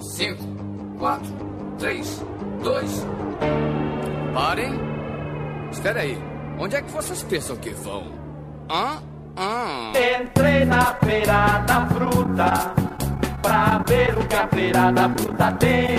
[0.00, 0.44] Cinco,
[0.98, 1.32] quatro,
[1.78, 2.24] três,
[2.62, 3.06] dois.
[4.34, 4.72] Parem.
[5.70, 6.18] Espera aí.
[6.58, 8.04] Onde é que vocês pensam que vão?
[8.70, 9.02] Hã?
[9.36, 9.92] Hã?
[10.20, 12.74] Entrei na feira da fruta
[13.40, 15.98] pra ver o que a feira da fruta tem.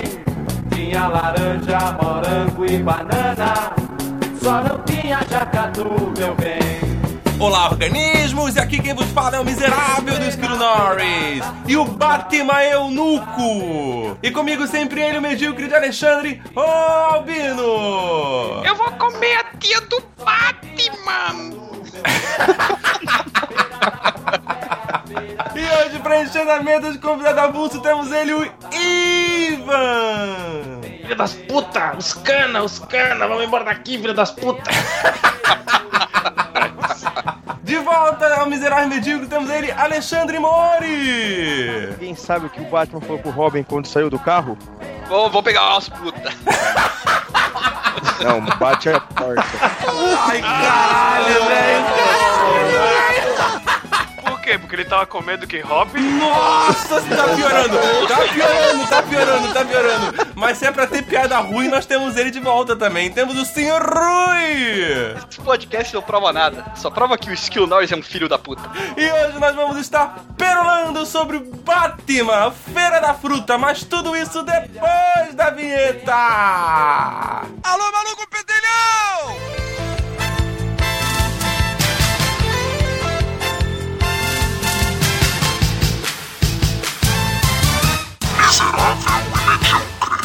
[0.74, 3.74] Tinha laranja, morango e banana,
[4.42, 6.89] só não tinha jacatu, meu bem.
[7.40, 8.58] Olá, organismos!
[8.58, 14.18] E aqui quem vos fala é o miserável do Esquilo Norris e o Batman Eunuco.
[14.22, 18.62] E comigo sempre ele, o medíocre de Alexandre, o Albino!
[18.66, 21.58] Eu vou comer a tia do Batman!
[25.56, 30.82] E hoje, preenchendo a mesa de convidado avulso, temos ele, o Ivan!
[31.02, 31.96] Filha das puta!
[31.98, 33.28] Os cana, os cana!
[33.28, 34.70] Vamos embora daqui, filha das puta!
[37.64, 41.96] De volta ao miserável medíocre, temos ele, Alexandre Mori!
[42.00, 44.58] Quem sabe o que o Batman falou pro Robin quando saiu do carro?
[45.08, 46.34] Vou, vou pegar umas putas.
[48.24, 49.44] Não, bate a porta.
[50.28, 52.99] Ai, caralho, velho!
[54.50, 54.58] Quê?
[54.58, 56.02] Porque ele tava com medo que Robin.
[56.18, 57.78] Nossa, tá piorando!
[58.08, 60.32] Tá piorando, tá piorando, tá piorando!
[60.34, 63.12] Mas se é pra ter piada ruim, nós temos ele de volta também.
[63.12, 65.16] Temos o Senhor Rui!
[65.30, 66.66] Esse podcast não prova nada.
[66.76, 68.64] Só prova que o Skill Norris é um filho da puta.
[68.98, 74.42] E hoje nós vamos estar perolando sobre o Batman, Feira da Fruta, mas tudo isso
[74.42, 76.16] depois da vinheta!
[77.64, 79.79] Alô, maluco pedelhão!
[88.50, 90.20] miserável e medíocre.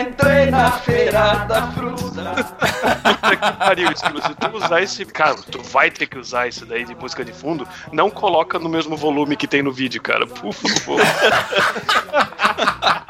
[0.00, 2.34] Entrei na feira da fruta.
[2.34, 4.22] Puta que pariu, Esquilo.
[4.22, 5.04] Se tu usar esse.
[5.04, 7.66] Cara, tu vai ter que usar isso daí de música de fundo.
[7.92, 10.26] Não coloca no mesmo volume que tem no vídeo, cara.
[10.26, 11.00] Por favor.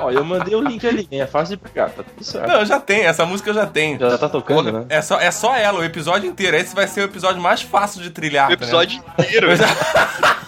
[0.00, 1.20] Ó, eu mandei o link ali, hein?
[1.20, 2.46] é fácil de pegar, tá tudo certo.
[2.46, 3.98] Não, já tem, essa música eu já tenho.
[3.98, 4.86] Já tá tocando, né?
[4.88, 6.56] É só, é só ela, o episódio inteiro.
[6.56, 8.48] Esse vai ser o episódio mais fácil de trilhar.
[8.48, 9.48] O episódio inteiro.
[9.48, 9.56] Né?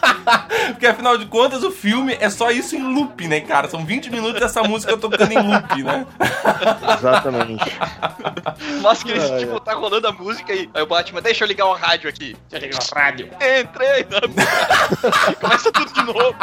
[0.71, 3.69] Porque afinal de contas, o filme é só isso em loop, né, cara?
[3.69, 6.07] São 20 minutos dessa música tocando em loop, né?
[6.99, 7.79] Exatamente.
[8.83, 11.67] Mas que eles, tipo, tá rolando a música e aí o Batman, deixa eu ligar
[11.67, 12.37] o rádio aqui.
[12.51, 13.29] Já liga o rádio.
[13.35, 14.21] Entrei na
[15.41, 16.35] Começa tudo de novo.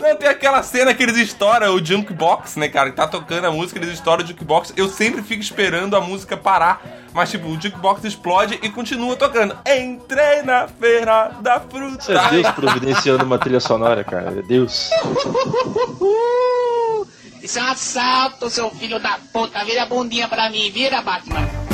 [0.00, 2.90] Não, tem aquela cena que eles estouram o jukebox, né, cara?
[2.90, 4.72] Que tá tocando a música, eles estouram o jukebox.
[4.76, 6.82] Eu sempre fico esperando a música parar.
[7.12, 9.56] Mas, tipo, o jukebox explode e continua tocando.
[9.66, 12.02] Entrei na feira da fruta.
[12.02, 14.38] Isso é Deus providenciando uma trilha sonora, cara.
[14.38, 14.90] É Deus.
[17.46, 19.64] Isso é um assalto, seu filho da puta.
[19.64, 21.65] Vira a bundinha pra mim, vira, Batman.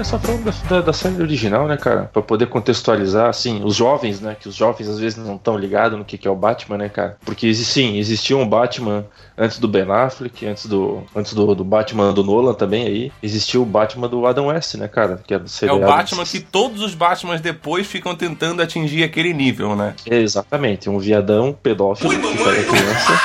[0.00, 2.08] Começar falando da, da, da série original, né, cara?
[2.10, 4.34] Pra poder contextualizar, assim, os jovens, né?
[4.34, 6.88] Que os jovens às vezes não estão ligados no que, que é o Batman, né,
[6.88, 7.18] cara?
[7.22, 9.04] Porque, sim, existia um Batman
[9.36, 13.12] antes do Ben Affleck, antes do, antes do, do Batman do Nolan também aí.
[13.22, 15.20] Existia o Batman do Adam West, né, cara?
[15.26, 15.80] Que é, do É o.
[15.80, 19.94] Batman que todos os Batmans depois ficam tentando atingir aquele nível, né?
[20.06, 23.20] Exatamente, um viadão pedófilo que pega criança.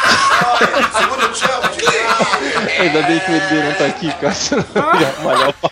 [2.80, 4.34] Ainda bem que o ED não tá aqui, cara.
[4.34, 5.72] senão eu ia malhar o pau.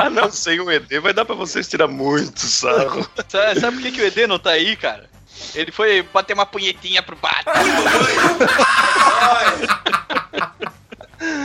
[0.00, 3.06] Ah, não, sem o ED vai dar pra vocês tirar muito sarro.
[3.28, 5.10] Sabe, sabe por que, que o ED não tá aí, cara?
[5.54, 7.52] Ele foi bater uma punhetinha pro Batman.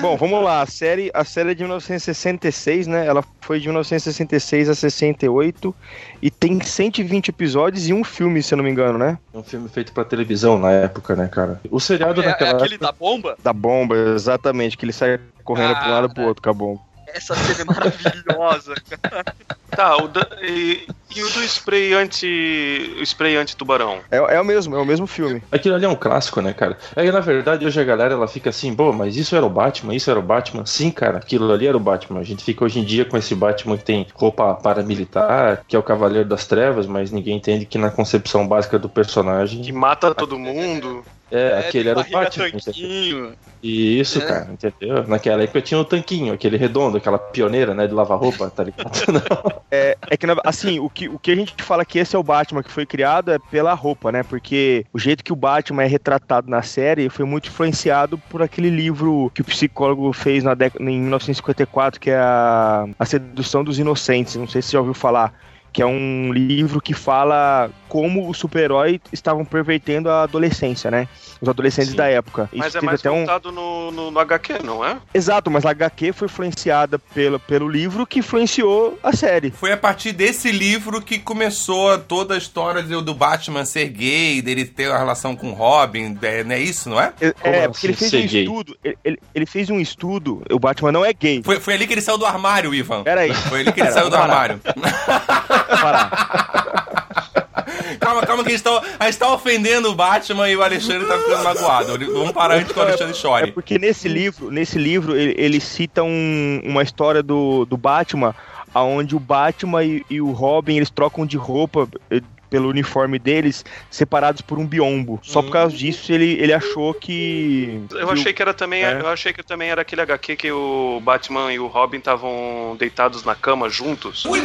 [0.01, 0.61] Bom, vamos lá.
[0.61, 3.05] A série, a série é de 1966, né?
[3.05, 5.75] Ela foi de 1966 a 68
[6.21, 9.17] e tem 120 episódios e um filme, se eu não me engano, né?
[9.33, 11.59] É um filme feito pra televisão na época, né, cara?
[11.69, 12.85] O seriado É, é naquela aquele época...
[12.85, 13.37] da bomba?
[13.43, 16.53] Da bomba, exatamente, que ele sai correndo pra um lado e pro outro com a
[16.53, 16.81] bomba.
[17.15, 19.23] Essa cena é maravilhosa, cara.
[19.71, 22.95] Tá, o da- e, e o do spray anti.
[22.99, 23.99] o spray anti-tubarão?
[24.11, 25.41] É, é o mesmo, é o mesmo filme.
[25.51, 26.77] Aquilo ali é um clássico, né, cara?
[26.95, 29.95] Aí, na verdade, hoje a galera ela fica assim, pô, mas isso era o Batman,
[29.95, 30.65] isso era o Batman.
[30.65, 32.19] Sim, cara, aquilo ali era o Batman.
[32.19, 35.79] A gente fica hoje em dia com esse Batman que tem roupa paramilitar, que é
[35.79, 40.13] o Cavaleiro das Trevas, mas ninguém entende que na concepção básica do personagem Que mata
[40.13, 41.03] todo mundo.
[41.37, 42.51] É, aquele tem era o Batman.
[42.51, 43.33] tanquinho.
[43.61, 44.25] E isso, É.
[44.25, 45.07] cara, entendeu?
[45.07, 48.91] Naquela época tinha o tanquinho, aquele redondo, aquela pioneira, né, de lavar roupa, tá ligado?
[49.71, 52.23] É, é que, assim, o que, o que a gente fala que esse é o
[52.23, 54.23] Batman que foi criado é pela roupa, né?
[54.23, 58.69] Porque o jeito que o Batman é retratado na série foi muito influenciado por aquele
[58.69, 63.79] livro que o psicólogo fez na década, em 1954, que é a, a Sedução dos
[63.79, 64.35] Inocentes.
[64.35, 65.33] Não sei se você já ouviu falar.
[65.75, 71.05] Que é um livro que fala como os super-heróis estavam pervertendo a adolescência, né?
[71.41, 71.97] Os adolescentes Sim.
[71.97, 72.49] da época.
[72.53, 73.25] Mas Isso é mais até um...
[73.51, 74.97] no, no, no HQ, não é?
[75.13, 79.51] Exato, mas a HQ foi influenciada pelo, pelo livro que influenciou a série.
[79.51, 84.41] Foi a partir desse livro que começou toda a história do, do Batman ser gay,
[84.41, 87.11] dele ter uma relação com o Robin, é, não é isso, não é?
[87.19, 88.43] É, é, assim, porque ele fez um gay?
[88.43, 88.77] estudo.
[88.81, 90.41] Ele, ele- fez um estudo.
[90.49, 91.41] O Batman não é gay.
[91.43, 93.03] Foi, foi ali que ele saiu do armário, Ivan.
[93.03, 93.33] Pera aí.
[93.33, 94.61] Foi ali que ele Pera, saiu do armário.
[95.81, 96.09] Parar.
[97.99, 101.07] calma, calma, que a gente, tá, a gente tá ofendendo o Batman e o Alexandre
[101.07, 101.97] tá ficando magoado.
[102.13, 103.51] Vamos parar antes que o Alexandre É chore.
[103.51, 108.33] porque nesse livro, nesse livro ele, ele cita um- uma história do, do Batman,
[108.73, 112.21] aonde o Batman e, e o Robin eles trocam de roupa eh,
[112.55, 115.19] pelo uniforme deles, separados por um biombo.
[115.21, 117.81] Só por causa disso ele, ele achou que.
[117.91, 119.01] Eu que achei o- que era também, É.
[119.01, 123.25] eu achei que também era aquele HQ que o Batman e o Robin estavam deitados
[123.25, 124.23] na cama juntos.
[124.23, 124.39] Ui,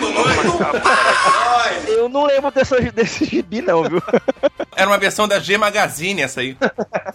[1.87, 4.03] Eu não lembro dessa, desse gibi, não, viu?
[4.77, 6.57] Era uma versão da G Magazine essa aí.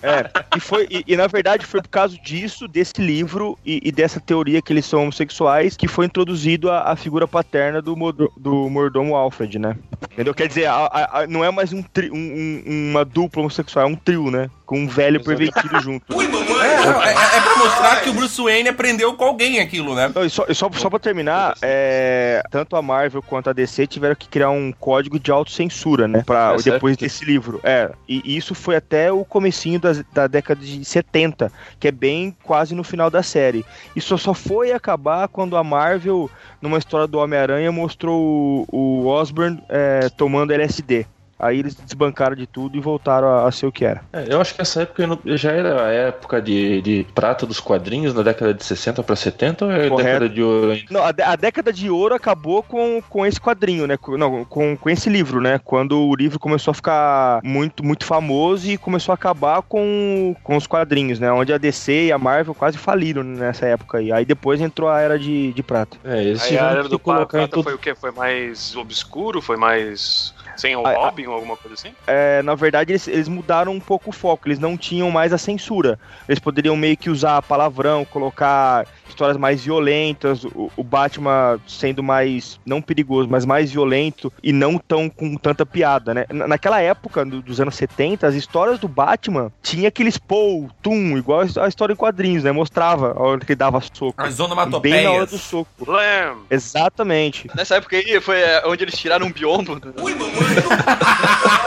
[0.04, 3.92] É, e, foi, e, e, na verdade foi por causa disso, desse livro e, e
[3.92, 7.96] dessa teoria que eles são homossexuais, que foi introduzido a, a figura paterna do,
[8.38, 9.76] do mordomo Alfred, né?
[10.12, 10.34] Entendeu?
[10.34, 13.86] Quer dizer, a- a- a- não é mais um, tri- um- um- uma dupla homossexual,
[13.86, 14.50] é um trio, né?
[14.66, 16.06] Com um velho pervertido junto.
[16.22, 20.12] É, não, é, é pra mostrar que o Bruce Wayne aprendeu com alguém aquilo, né?
[20.14, 23.88] Não, e só, e só, só pra terminar, é, tanto a Marvel quanto a DC
[23.88, 26.24] tiveram que criar um código de autocensura, né?
[26.26, 26.74] Pra, É certo.
[26.76, 27.60] depois desse livro.
[27.64, 32.36] É, e isso foi até o comecinho das- da década de 70, que é bem
[32.44, 33.66] quase no final da série.
[33.96, 36.30] Isso só foi acabar quando a Marvel,
[36.62, 41.06] numa história do Homem-Aranha, mostrou o, o Osborn é, tomando LSD.
[41.38, 44.02] Aí eles desbancaram de tudo e voltaram a, a ser o que era.
[44.14, 48.14] É, eu acho que essa época já era a época de, de prata dos quadrinhos,
[48.14, 50.04] na década de 60 pra 70, ou é a Correto.
[50.06, 50.86] década de ouro ainda?
[50.90, 53.98] Não, a, a década de ouro acabou com, com esse quadrinho, né?
[53.98, 55.60] Com, não, com, com esse livro, né?
[55.64, 60.56] Quando o livro começou a ficar muito, muito famoso e começou a acabar com, com
[60.56, 61.32] os quadrinhos, né?
[61.32, 64.12] Onde a DC e a Marvel quase faliram nessa época aí.
[64.12, 65.98] Aí depois entrou a era de, de prata.
[66.04, 67.64] É, eles Aí a era que do colocar Prata tudo.
[67.64, 67.94] foi o quê?
[67.94, 69.42] Foi mais obscuro?
[69.42, 70.92] Foi mais sem o A-
[71.28, 71.94] ou alguma coisa assim?
[72.08, 74.48] É, na verdade, eles, eles mudaram um pouco o foco.
[74.48, 76.00] Eles não tinham mais a censura.
[76.28, 82.60] Eles poderiam meio que usar palavrão, colocar histórias mais violentas, o, o Batman sendo mais,
[82.66, 86.26] não perigoso, mas mais violento e não tão com tanta piada, né?
[86.30, 91.18] Na- Naquela época, do- dos anos 70, as histórias do Batman tinha aqueles pou, tum,
[91.18, 92.52] igual a história em quadrinhos, né?
[92.52, 94.14] Mostrava a hora que ele dava soco.
[94.22, 95.30] As Bem na hora onomatopeias.
[95.32, 95.92] do soco.
[95.92, 96.38] Lam!
[96.50, 97.48] Exatamente.
[97.56, 99.80] Nessa época aí foi é, onde eles tiraram um biombo.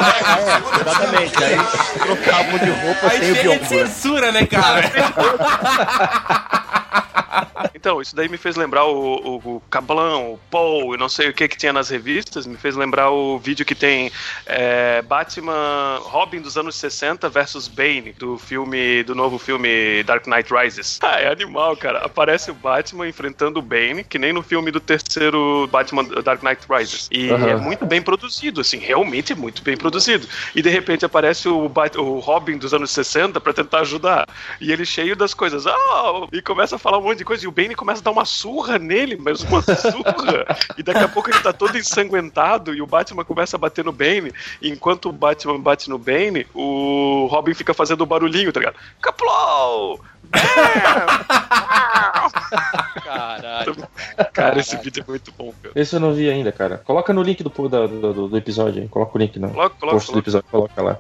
[0.00, 1.44] É, exatamente.
[1.44, 1.70] Aí eles
[2.02, 3.64] trocavam de roupa Aí sem o né?
[3.66, 4.90] censura, né, cara?
[7.78, 11.28] Então, isso daí me fez lembrar o, o, o Cablão, o Paul, e não sei
[11.28, 14.10] o que que tinha nas revistas, me fez lembrar o vídeo que tem
[14.46, 20.52] é, Batman, Robin dos anos 60 versus Bane, do filme, do novo filme Dark Knight
[20.52, 20.98] Rises.
[21.08, 22.00] Ah, é animal, cara.
[22.04, 26.66] Aparece o Batman enfrentando o Bane, que nem no filme do terceiro Batman Dark Knight
[26.68, 27.08] Rises.
[27.10, 27.48] E Aham.
[27.48, 30.28] é muito bem produzido, assim, realmente é muito bem produzido.
[30.54, 34.26] E de repente aparece o, Bat o Robin dos anos 60 pra tentar ajudar.
[34.60, 37.44] E ele cheio das coisas, ah, e começa a falar um monte de coisa.
[37.44, 40.46] E o Bane começa a dar uma surra nele, mas uma surra.
[40.76, 43.92] E daqui a pouco ele tá todo ensanguentado e o Batman começa a bater no
[43.92, 44.32] Bane.
[44.62, 48.76] Enquanto o Batman bate no Bane, o Robin fica fazendo barulhinho, tá ligado?
[49.00, 50.00] Kaplou!
[53.04, 53.76] Caralho.
[54.32, 55.72] Cara, esse vídeo é muito bom, cara.
[55.74, 56.78] Esse eu não vi ainda, cara.
[56.78, 58.88] Coloca no link do, do, do, do episódio aí.
[58.88, 60.98] Coloca o link no Coloca, coloca, post do episódio, coloca lá.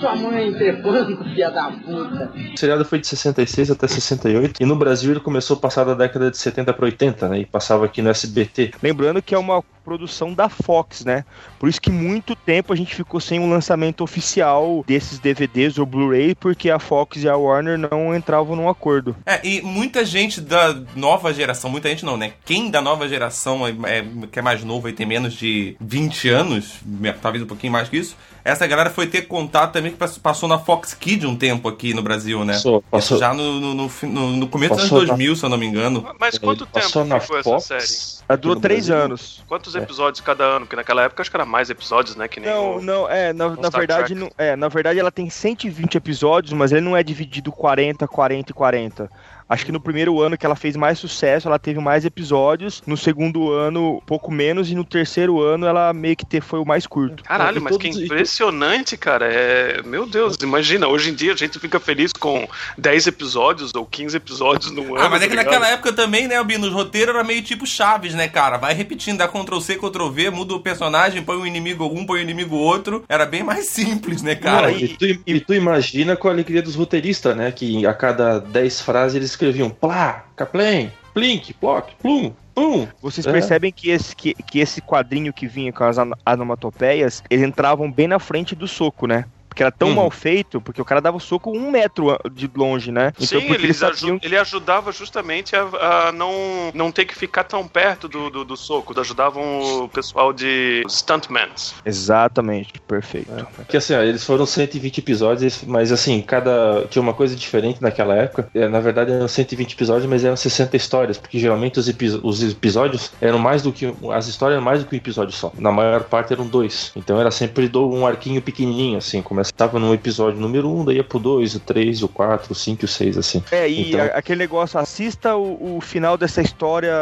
[0.00, 2.32] Sua mãe é filha da puta.
[2.54, 5.94] O seriado foi de 66 até 68 e no Brasil ele começou a passar da
[5.94, 7.38] década de 70 para 80, né?
[7.40, 8.72] E passava aqui no SBT.
[8.82, 11.24] Lembrando que é uma produção da Fox, né?
[11.60, 15.84] Por isso que muito tempo a gente ficou sem um lançamento oficial desses DVDs ou
[15.84, 19.14] Blu-ray, porque a Fox e a Warner não entravam num acordo.
[19.26, 22.32] É, e muita gente da nova geração, muita gente não, né?
[22.46, 26.28] Quem da nova geração é, é- que é mais novo e tem menos de 20
[26.30, 26.80] anos,
[27.20, 30.48] talvez um pouquinho mais que isso, essa galera foi ter contato também que pass- passou
[30.48, 32.54] na Fox Kids um tempo aqui no Brasil, né?
[32.54, 33.18] Passou, passou.
[33.18, 35.66] Já no, no, no no- no começo dos anos na- 2000, se eu não me
[35.66, 36.08] engano.
[36.18, 38.20] Mas quanto Ele passou tempo na que foi Fox, essa série?
[38.30, 39.04] Ela durou três Brasil.
[39.04, 39.42] anos.
[39.46, 40.60] Quantos episódios cada ano?
[40.60, 42.28] Porque naquela época acho que era mais episódios, né?
[42.28, 42.80] Que nem Não, o...
[42.82, 46.80] não, é, na, na verdade, não, é, na verdade ela tem 120 episódios, mas ele
[46.80, 49.10] não é dividido 40, 40 e 40.
[49.48, 52.84] Acho que no primeiro ano que ela fez mais sucesso, ela teve mais episódios.
[52.86, 54.70] No segundo ano, pouco menos.
[54.70, 57.24] E no terceiro ano, ela meio que te- foi o mais curto.
[57.24, 59.26] Caralho, mas que todos- impressionante, cara.
[59.26, 59.82] É...
[59.82, 64.16] Meu Deus, imagina, hoje em dia a gente fica feliz com 10 episódios ou 15
[64.16, 65.04] episódios no ano.
[65.04, 65.72] Ah, mas é que tá naquela ligado?
[65.72, 68.56] época também, né, Albino, os roteiros era meio tipo Chaves, né, cara?
[68.56, 72.20] Vai repetindo, dá Ctrl C, Ctrl V, muda o personagem, põe um inimigo um, põe
[72.20, 73.04] um inimigo outro.
[73.08, 74.70] Era bem mais simples, né, cara?
[74.70, 77.50] Não, e, tu, e tu imagina com a alegria dos roteiristas, né?
[77.52, 82.86] Que a cada 10 frases eles escreviam plá, caplém, plink, ploc, plum, pum.
[83.02, 83.32] Vocês É.
[83.32, 88.08] percebem que esse, que, que esse quadrinho que vinha com as onomatopeias, eles entravam bem
[88.08, 89.24] na frente do soco, né?
[89.50, 89.94] Porque era tão Uhum.
[89.96, 93.12] mal feito, porque o cara dava o soco um metro de longe, né?
[93.18, 95.62] Sim, porque eles aju- sabiam ele ajudava justamente a,
[96.08, 96.32] a não,
[96.72, 98.98] não ter que ficar tão perto do, do, do soco.
[98.98, 101.74] Ajudavam o pessoal de stuntmans.
[101.84, 103.30] Exatamente, perfeito.
[103.56, 106.86] Porque assim, ó, eles foram 120 episódios, mas assim, cada.
[106.88, 108.48] Tinha uma coisa diferente naquela época.
[108.54, 112.42] É, Na verdade eram 120 episódios, mas eram 60 histórias, porque geralmente os, epi- os
[112.42, 113.92] episódios eram mais do que.
[114.12, 115.52] As histórias eram mais do que um episódio só.
[115.58, 116.92] Na maior parte eram dois.
[116.94, 119.22] Então era sempre do- um arquinho pequenininho, assim.
[119.40, 122.54] Começava no episódio número 1, um, daí ia pro 2, o 3, o 4, o
[122.54, 123.42] 5 e o 6, assim.
[123.50, 126.92] É, e Então- a- aquele negócio, assista o, o final dessa história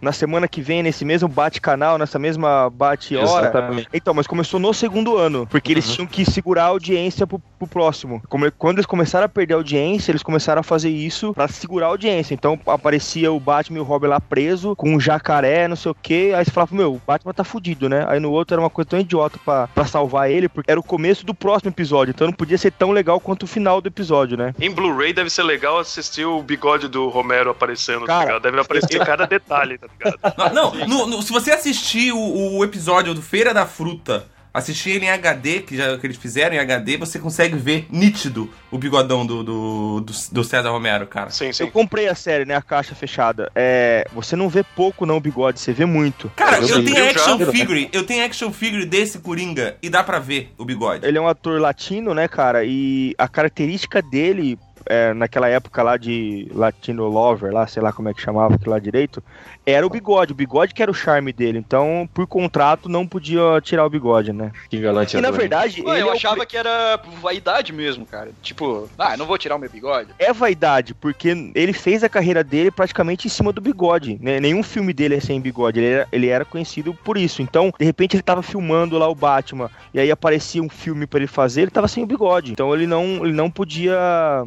[0.00, 3.48] na semana que vem, nesse mesmo bate-canal, nessa mesma bate-hora.
[3.48, 3.88] Exatamente.
[3.92, 7.66] Então, mas começou no segundo ano, porque eles tinham que segurar a audiência pro, pro
[7.68, 8.22] próximo.
[8.30, 11.86] Como- quando eles começaram a perder a audiência, eles começaram a fazer isso pra segurar
[11.86, 12.32] a audiência.
[12.32, 15.94] Então aparecia o Batman e o Robin lá preso, com um jacaré, não sei o
[15.94, 16.32] que.
[16.32, 18.06] Aí você falava, meu, o Batman tá fudido, né?
[18.08, 20.82] Aí no outro era uma coisa tão idiota pra, pra salvar ele, porque era o
[20.82, 22.12] começo do próximo episódio.
[22.12, 24.54] Então não podia ser tão legal quanto o final do episódio, né?
[24.60, 28.42] Em Blu-ray deve ser legal assistir o bigode do Romero aparecendo, Cara, tá ligado?
[28.42, 30.54] Deve aparecer cada detalhe, tá ligado?
[30.54, 34.90] Não, não, no- no- se você assistir o, o episódio do Feira da Fruta, assistir
[34.90, 38.78] ele em HD, que, já, que eles fizeram em HD, você consegue ver nítido o
[38.78, 41.30] bigodão do, do, do, do César Romero, cara.
[41.30, 41.66] Sim, Eu sim.
[41.70, 42.54] comprei a série, né?
[42.54, 43.50] A caixa fechada.
[43.54, 46.30] É, você não vê pouco, não, o bigode, você vê muito.
[46.36, 49.90] Cara, Eu eu tenho Eu action já- figure, eu tenho action figure desse Coringa e
[49.90, 51.04] dá pra ver o bigode.
[51.04, 52.64] Ele é um ator latino, né, cara?
[52.64, 54.56] E a característica dele,
[54.86, 58.70] é, naquela época lá de Latino Lover, lá, sei lá como é que chamava aquilo
[58.70, 59.22] lá direito,
[59.66, 60.32] era o bigode.
[60.32, 61.58] O bigode que era o charme dele.
[61.58, 64.52] Então, por contrato, não podia tirar o bigode, né?
[64.68, 68.04] Que galante E na verdade, Ué, ele eu é o achava que era vaidade mesmo,
[68.04, 68.30] cara.
[68.42, 70.10] Tipo, ah, eu não vou tirar o meu bigode.
[70.18, 74.18] é vaidade, porque ele fez a carreira dele praticamente em cima do bigode.
[74.20, 74.40] Né?
[74.40, 77.40] Nenhum filme dele é sem bigode, ele era, ele era conhecido por isso.
[77.40, 81.18] Então, de repente, ele tava filmando lá o Batman, e aí aparecia um filme pra
[81.18, 82.52] ele fazer, ele tava sem o bigode.
[82.52, 83.94] Então, ele não, ele não podia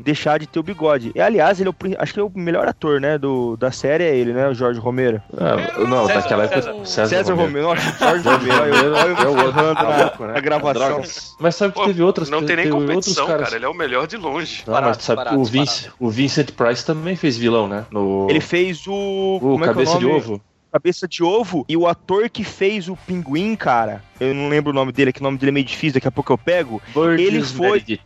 [0.04, 1.12] deixar de ter o bigode.
[1.14, 4.04] E, aliás, ele é o, acho que é o melhor ator, né, do, da série,
[4.04, 5.22] é ele, né, o Jorge Romero.
[5.38, 5.56] Ah,
[5.88, 6.62] não, César, naquela época.
[6.64, 6.86] César.
[6.86, 7.68] César, César Romero.
[7.68, 10.34] Romero, Jorge Romero, olha eu- É o outro, errando na, né?
[10.34, 10.88] na gravação.
[10.88, 11.36] Drogas.
[11.40, 13.56] Mas sabe que Pô, teve outras não tem nem competição, cara.
[13.56, 14.64] Ele é o melhor de longe.
[14.66, 17.86] Não, Barato, mas sabe barato, que o, Vince, o Vincent Price também fez vilão, né?
[17.92, 18.94] No Ele fez o...
[18.94, 20.06] o como é é o Cabeça de?
[20.06, 20.42] Ovo.
[20.78, 24.76] Cabeça de Ovo e o ator que fez o Pinguim, cara, eu não lembro o
[24.76, 26.80] nome dele, que o nome dele é meio difícil, daqui a pouco eu pego.
[26.94, 28.02] Burgess Ele foi- Meredith.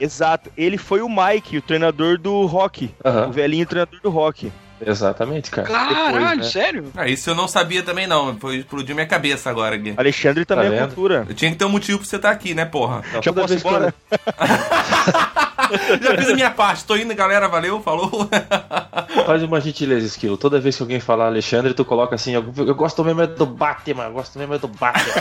[0.00, 2.90] Exato, ele foi o Mike, o treinador do Rock,
[3.28, 4.50] o velhinho treinador do Rock.
[4.84, 5.68] exatamente, cara.
[5.68, 6.42] Caralho, Depois, né?
[6.44, 6.92] sério?
[6.96, 9.94] Ah, isso eu não sabia também não, foi explodiu minha cabeça agora, Gui.
[9.96, 11.24] Alexandre também Tá é cultura.
[11.28, 13.02] Eu tinha que ter um motivo pra você estar aqui, né, porra?
[13.12, 13.94] Não, Já posso eu- embora?
[16.00, 18.10] Já fiz a minha parte, tô indo, galera, valeu, falou.
[19.26, 20.36] Faz uma gentileza, Esquilo.
[20.36, 22.42] Toda vez que alguém falar Alexandre, tu coloca assim, eu,
[22.74, 25.12] gosto mesmo é do Batman, eu gosto mesmo é do Batman.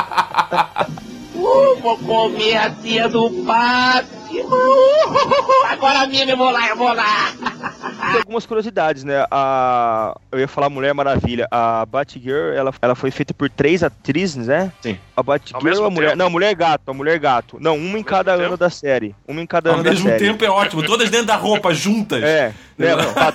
[1.86, 4.16] Vou comer a tia do Batman.
[4.36, 7.32] Uh, agora mesmo eu vou lá, eu vou lá.
[8.12, 9.24] Tem algumas curiosidades, né?
[9.30, 10.14] A...
[10.30, 11.48] Eu ia falar Mulher Maravilha.
[11.50, 14.72] A Batgirl, ela, ela foi feita por três atrizes, né?
[14.82, 14.98] Sim.
[15.16, 16.08] A Ao Batgirl mesmo a Mulher...
[16.10, 16.18] tempo?
[16.18, 16.90] Não, Mulher Gato.
[16.90, 17.56] A Mulher Gato.
[17.60, 18.64] Não, uma em cada mesmo ano tempo?
[18.64, 19.14] da série.
[19.26, 20.24] Uma em cada Ao ano da mesmo série.
[20.24, 22.22] tempo é ótimo, todas dentro da roupa, juntas.
[22.22, 22.88] É, né?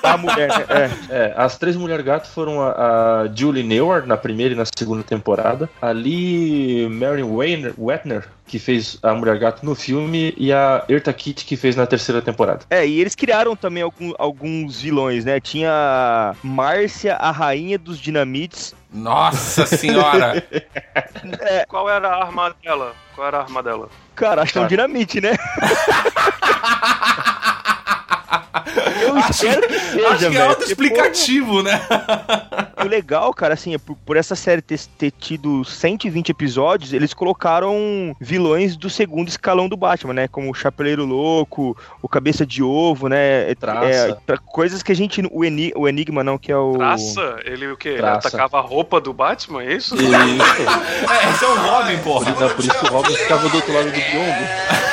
[0.03, 0.65] A mulher, né?
[0.70, 0.91] É.
[1.22, 5.03] É, as três Mulher Gato foram a, a Julie Newar na primeira e na segunda
[5.03, 11.13] temporada, a Lee Mary Wetner, que fez a Mulher Gato no filme, e a Erta
[11.13, 12.65] Kitt, que fez na terceira temporada.
[12.70, 15.39] É, e eles criaram também algum- alguns vilões, né?
[15.39, 18.75] Tinha Márcia, a rainha dos dinamites.
[18.93, 20.43] Nossa senhora.
[21.70, 22.93] Qual era a arma dela?
[23.15, 23.88] Qual era a arma dela?
[24.15, 25.31] Cara, acho que é um dinamite, né?
[29.01, 31.77] Eu espero que seja, Acho que é autoexplicativo, né?
[31.88, 36.29] porque, pô, O legal, cara, assim, é por, por essa série ter, ter tido 120
[36.29, 40.27] episódios, eles colocaram vilões do segundo escalão do Batman, né?
[40.27, 43.51] Como o Chapeleiro Louco, o Cabeça de Ovo, né?
[43.51, 44.19] É, Traça.
[44.27, 45.21] é, coisas que a gente.
[45.31, 46.73] O, Eni- o Enigma, não, que é o.
[46.77, 47.38] Traça?
[47.45, 47.89] Ele o quê?
[47.89, 48.27] Ele Traça.
[48.29, 49.95] atacava a roupa do Batman, é isso?
[49.95, 50.01] Isso.
[51.11, 52.31] É, esse é o Robin, porra.
[52.50, 54.81] Por isso que o Robin ficava do outro lado do biombo.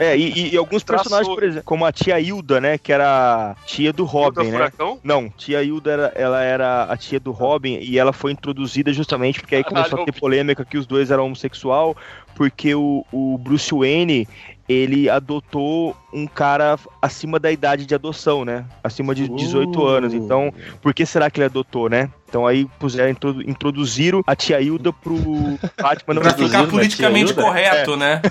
[0.00, 2.78] É, e, e alguns Traçou- personagens, por exemplo, como a tia Hilda, né?
[2.78, 4.50] Que era tia do Robin, Hilda né?
[4.50, 4.98] Furacão?
[5.02, 9.40] Não, tia Hilda era, ela era a tia do Robin e ela foi introduzida justamente
[9.40, 11.96] porque aí começou a ter polêmica que os dois eram homossexual,
[12.34, 14.26] porque o, o Bruce Wayne
[14.68, 18.64] ele adotou um cara acima da idade de adoção, né?
[18.84, 20.14] Acima de 18 anos.
[20.14, 22.10] Então, por que será que ele adotou, né?
[22.28, 25.14] Então aí puseram, introdu- introduziram a tia Hilda pro
[25.80, 28.22] Batman não Pra ficar politicamente correto, né?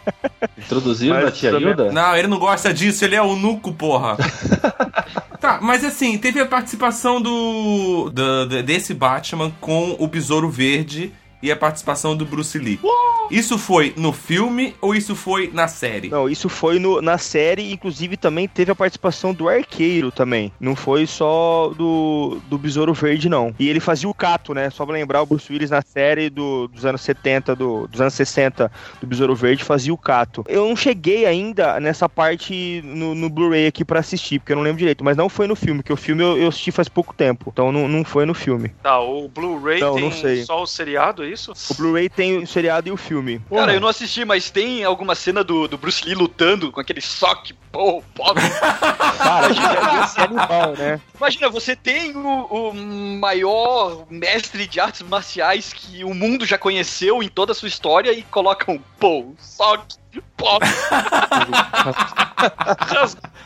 [0.58, 1.92] Introduziram Mas a tia também- Hilda?
[1.92, 4.16] Não, ele não gosta disso, ele é eunuco, porra.
[5.40, 11.12] tá, mas assim, teve a participação do, do- do- desse Batman com o Besouro Verde
[11.42, 12.78] e a participação do Bruce Lee.
[13.30, 16.08] Isso foi no filme ou isso foi na série?
[16.08, 20.50] Não, isso foi no- na série, inclusive também teve a participação do Arqueiro também.
[20.58, 23.54] Não foi só do, do Besouro Verde, não.
[23.58, 24.70] E ele fazia o Cato, né?
[24.70, 28.14] Só pra lembrar, o Bruce Willis na série do- dos anos 70, do- dos anos
[28.14, 30.42] 60 do Besouro Verde fazia o Cato.
[30.48, 34.62] Eu não cheguei ainda nessa parte no, no Blu-ray aqui pra assistir, porque eu não
[34.62, 37.12] lembro direito, mas não foi no filme, que o filme eu, eu assisti faz pouco
[37.14, 37.50] tempo.
[37.52, 38.70] Então não, não foi no filme.
[38.82, 40.44] Tá, o Blu-ray Não, tem não sei.
[40.44, 41.52] só o seriado, é isso?
[41.70, 43.40] O Blu-ray tem o seriado e o filme.
[43.50, 47.00] Cara, eu não assisti, mas tem alguma cena do, do Bruce Lee lutando com aquele
[47.00, 48.34] soque, pô, pô.
[49.18, 49.48] Cara,
[50.04, 51.00] esse é animal, né?
[51.16, 57.22] Imagina, você tem o, o maior mestre de artes marciais que o mundo já conheceu
[57.22, 59.96] em toda a sua história e coloca um pô, soque,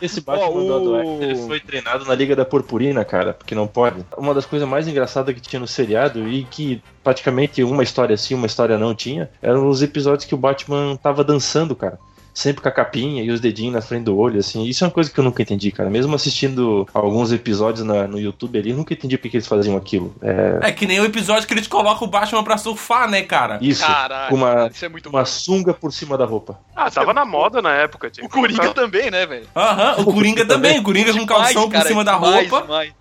[0.00, 3.54] Esse Batman do o- Adam West, ele foi treinado na Liga da Purpurina, cara, porque
[3.54, 4.04] não pode.
[4.16, 8.34] Uma das coisas mais engraçadas que tinha no seriado e que praticamente uma história sim,
[8.34, 11.98] uma história não tinha, eram os episódios que o Batman tava dançando, cara.
[12.34, 14.64] Sempre com a capinha e os dedinhos na frente do olho, assim.
[14.64, 15.90] Isso é uma coisa que eu nunca entendi, cara.
[15.90, 19.76] Mesmo assistindo alguns episódios na- no YouTube ali, eu nunca entendi por que eles faziam
[19.76, 20.14] aquilo.
[20.22, 23.58] É, É que nem o episódio que eles colocam o Batman pra surfar, né, cara?
[23.60, 26.58] isso, Caralho, com uma, isso é muito uma sunga por cima da roupa.
[26.74, 29.46] Ah, tava na moda na época, tinha O Coringa também, né, velho?
[29.54, 30.78] Aham, o Coringa também.
[30.78, 32.62] O Coringa com calção por cara, cima da demais, roupa.
[32.66, 32.92] Demais,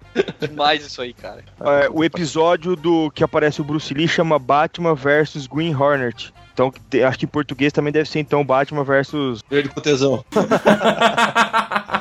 [0.42, 1.44] demais isso aí, cara.
[1.62, 6.34] É, o episódio do que aparece o Bruce Lee chama Batman versus Green Hornet.
[6.68, 9.41] Então, acho que em português também deve ser então Batman versus.
[9.50, 10.24] Verde com tesão.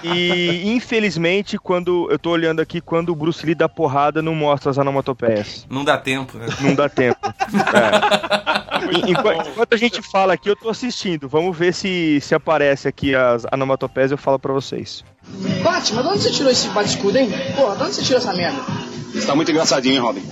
[0.02, 4.70] E infelizmente, quando eu tô olhando aqui, quando o Bruce Lee dá porrada, não mostra
[4.70, 5.66] as onomatopeias.
[5.68, 6.46] Não dá tempo, né?
[6.60, 7.18] Não dá tempo.
[8.80, 8.96] É.
[8.96, 11.28] En- Enquanto, enquanto a gente fala aqui, eu tô assistindo.
[11.28, 15.04] Vamos ver se, se aparece aqui as onomatopeias eu falo pra vocês.
[15.62, 17.28] Batman, de onde você tirou esse bate-escudo, hein?
[17.56, 18.58] Porra, de onde você tirou essa merda?
[19.12, 20.22] Você tá muito engraçadinho, hein, Robin?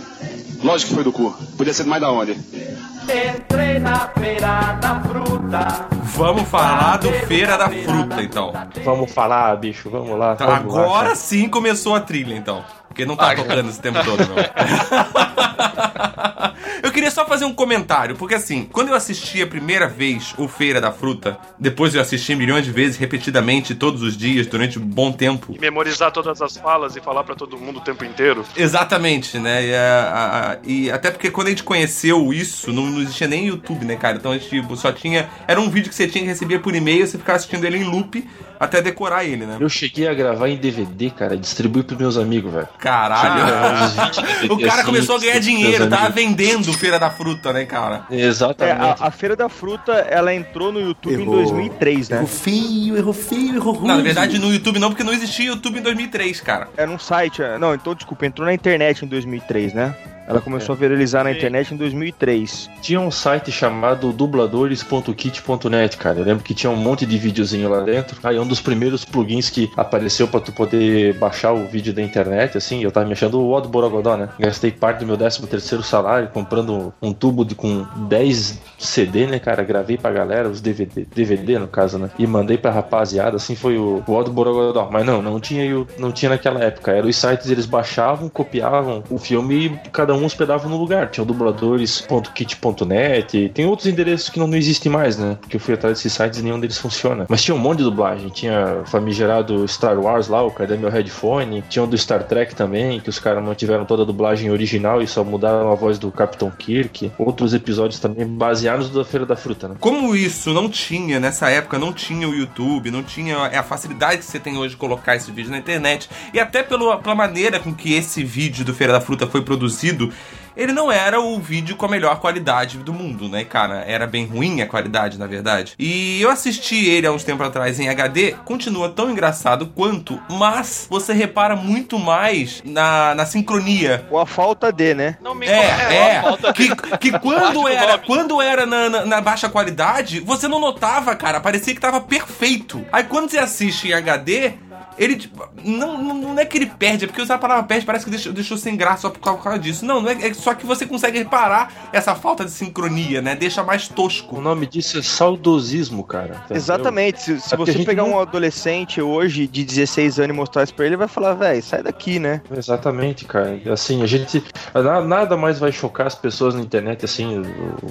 [0.63, 1.31] Lógico que foi do cu.
[1.57, 2.33] Podia ser mais da onde?
[2.33, 5.87] Entrei na feira da fruta.
[6.17, 8.53] Vamos falar do Feira da Fruta, então.
[8.85, 10.35] Vamos falar, bicho, vamos lá.
[10.35, 11.17] Então, vamos lá, agora cara.
[11.17, 12.63] sim começou a trilha, então.
[12.89, 14.37] Porque não tá tocando esse tempo todo, não.
[16.83, 20.47] Eu queria só fazer um comentário, porque assim, quando eu assisti a primeira vez o
[20.49, 24.83] Feira da Fruta, depois eu assisti milhões de vezes, repetidamente, todos os dias, durante um
[24.85, 25.55] bom tempo.
[25.55, 28.45] E memorizar todas as falas e falar pra todo mundo o tempo inteiro.
[28.57, 29.67] Exatamente, né?
[29.67, 29.79] E, a-
[30.13, 33.85] a- a- e até porque quando a gente conheceu isso, não, não existia nem YouTube,
[33.85, 34.17] né, cara?
[34.17, 35.29] Então a gente tipo, só tinha.
[35.47, 37.85] Era um vídeo que você tinha que receber por e-mail, você ficava assistindo ele em
[37.85, 38.27] loop
[38.61, 39.57] até decorar ele, né?
[39.61, 42.69] Eu cheguei a gravar em DVD, cara, distribuir pros meus amigos, velho.
[42.79, 44.09] Caralho.
[44.51, 45.97] O cara começou a ganhar dinheiro, tá?
[45.99, 48.05] tava vendendo Feira da Fruta, né, cara?
[48.11, 49.03] É, Exatamente.
[49.03, 51.37] a, a Feira da Fruta, ela entrou no YouTube em Errou.
[51.37, 52.27] 2003, né?
[52.27, 53.89] feio, errou feio, errou ruim.
[53.89, 56.69] Não, na verdade no YouTube não, porque não existia YouTube em 2003, cara.
[56.77, 57.43] Era um site.
[57.43, 59.95] é, Não, então desculpa, entrou na internet em 2003, né?
[60.29, 62.69] Ela começou a viralizar na internet em 2003.
[62.83, 66.19] Tinha um site chamado dubladores.kit.net, cara.
[66.19, 68.19] Eu lembro que tinha um monte de videozinho lá dentro.
[68.23, 72.59] Aí um dos primeiros plugins que apareceu pra tu poder baixar o vídeo da internet,
[72.59, 74.29] assim, eu tava me achando o Odd Borogodó, né?
[74.39, 79.39] Gastei parte do meu 13 terceiro salário comprando um tubo de com 10 CD, né,
[79.39, 79.63] cara?
[79.63, 82.11] Gravei pra galera, os DVD, DVD no caso, né?
[82.19, 84.89] E mandei pra rapaziada, assim, foi o, o Odd Borogodó.
[84.91, 85.65] Mas não, não tinha,
[85.99, 86.93] não tinha naquela época.
[86.93, 91.11] Era os sites, eles baixavam, copiavam o filme e cada um hospedava no lugar.
[91.11, 95.37] Tinha o dubladores.kit.net, tem outros endereços que não, não existem mais, né?
[95.41, 97.27] Porque eu fui atrás desses sites e nenhum deles funciona.
[97.29, 98.29] Mas tinha um monte de dublagem.
[98.29, 101.63] Tinha famigerado Star Wars lá, o Cadê Meu Headphone?
[101.69, 105.07] Tinha o do Star Trek também, que os caras mantiveram toda a dublagem original e
[105.07, 107.13] só mudaram a voz do Capitão Kirk.
[107.19, 109.77] Outros episódios também baseados da Feira da Fruta, né?
[109.81, 114.25] Como isso não tinha, nessa época, não tinha o YouTube, não tinha a facilidade que
[114.25, 117.75] você tem hoje de colocar esse vídeo na internet, e até pelo, pela maneira com
[117.75, 120.08] que esse vídeo do Feira da Fruta foi produzido,
[120.57, 123.85] ele não era o vídeo com a melhor qualidade do mundo, né, cara?
[123.87, 125.75] Era bem ruim a qualidade, na verdade.
[125.79, 130.87] E eu assisti ele há uns tempos atrás em HD, continua tão engraçado quanto, mas
[130.91, 134.05] você repara muito mais na, na sincronia.
[134.11, 135.17] Ou a falta de, né?
[135.23, 136.23] Não me É, é.
[136.23, 141.15] falta- Que, que quando era, quando era na, na- na baixa qualidade, você não notava,
[141.15, 141.41] cara.
[141.41, 142.85] Parecia que tava perfeito.
[142.93, 144.53] Aí quando você assiste em HD,
[144.99, 147.85] ele, tipo, não, não, não é que ele perde, é porque usar a palavra perde
[147.87, 149.85] parece que deixou, deixou sem graça só por causa- disso.
[149.85, 153.35] Não, não é, é só que você consegue reparar essa falta de sincronia, né?
[153.35, 154.41] Deixa mais O tosco.
[154.41, 156.37] nome disso é saudosismo, cara.
[156.37, 156.57] entendeu?
[156.57, 157.21] Exatamente.
[157.21, 160.75] Se, se É você pegar não- um adolescente hoje de 16 anos e mostrar isso
[160.75, 162.41] pra ele, ele vai falar, velho, sai daqui, né?
[162.57, 163.59] Exatamente, cara.
[163.73, 164.43] Assim, a gente.
[164.75, 167.43] na- Nada mais vai chocar as pessoas na internet, assim,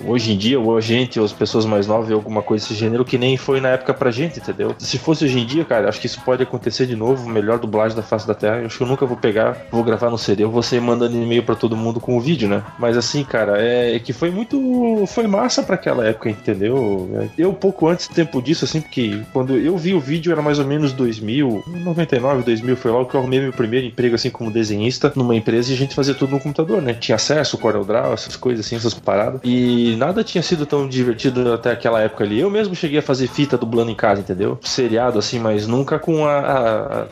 [0.06, 2.78] hoje em dia, ou a gente, ou as pessoas mais novas, ou alguma coisa desse
[2.80, 4.76] gênero, que nem foi na época pra gente, entendeu?
[4.78, 7.96] Se fosse hoje em dia, cara, acho que isso pode acontecer de novo, melhor dublagem
[7.96, 8.58] da face da Terra.
[8.58, 11.44] Eu acho que eu nunca vou pegar, vou gravar no CD, eu vou mandando e-mail
[11.44, 12.64] pra todo mundo com o vídeo, né?
[12.78, 15.06] Mas assim, cara, é, é que foi muito.
[15.08, 17.10] Foi massa pra aquela época, entendeu?
[17.38, 20.60] Eu, pouco antes do tempo disso, assim, porque quando eu vi o vídeo era mais
[20.60, 24.52] ou menos 2000, 99, 2000, foi logo que eu arrumei meu primeiro emprego, assim, como
[24.52, 26.94] desenhista numa empresa e a gente fazia tudo no computador, né?
[26.94, 29.40] Tinha acesso, Corel Draw, essas coisas assim, essas paradas.
[29.44, 32.40] E nada tinha sido tão divertido até aquela época ali.
[32.40, 34.58] Eu mesmo cheguei a fazer fita dublando em casa, entendeu?
[34.62, 36.67] Seriado, assim, mas nunca com a, a-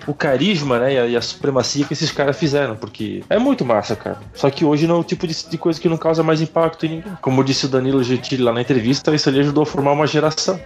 [0.07, 0.93] o carisma, né?
[0.93, 4.19] E a, e a supremacia que esses caras fizeram, porque é muito massa, cara.
[4.33, 6.85] Só que hoje não é o tipo de, de coisa que não causa mais impacto
[6.85, 7.13] em ninguém.
[7.21, 10.59] Como disse o Danilo Gentili lá na entrevista, isso ali ajudou a formar uma geração.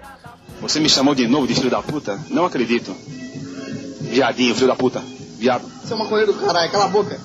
[0.62, 2.20] Você me chamou de novo de filho da puta?
[2.30, 2.94] Não acredito.
[4.02, 5.02] Viadinho, filho da puta.
[5.40, 5.64] Viado.
[5.64, 7.18] Você é uma maconheiro do caralho, cala a boca.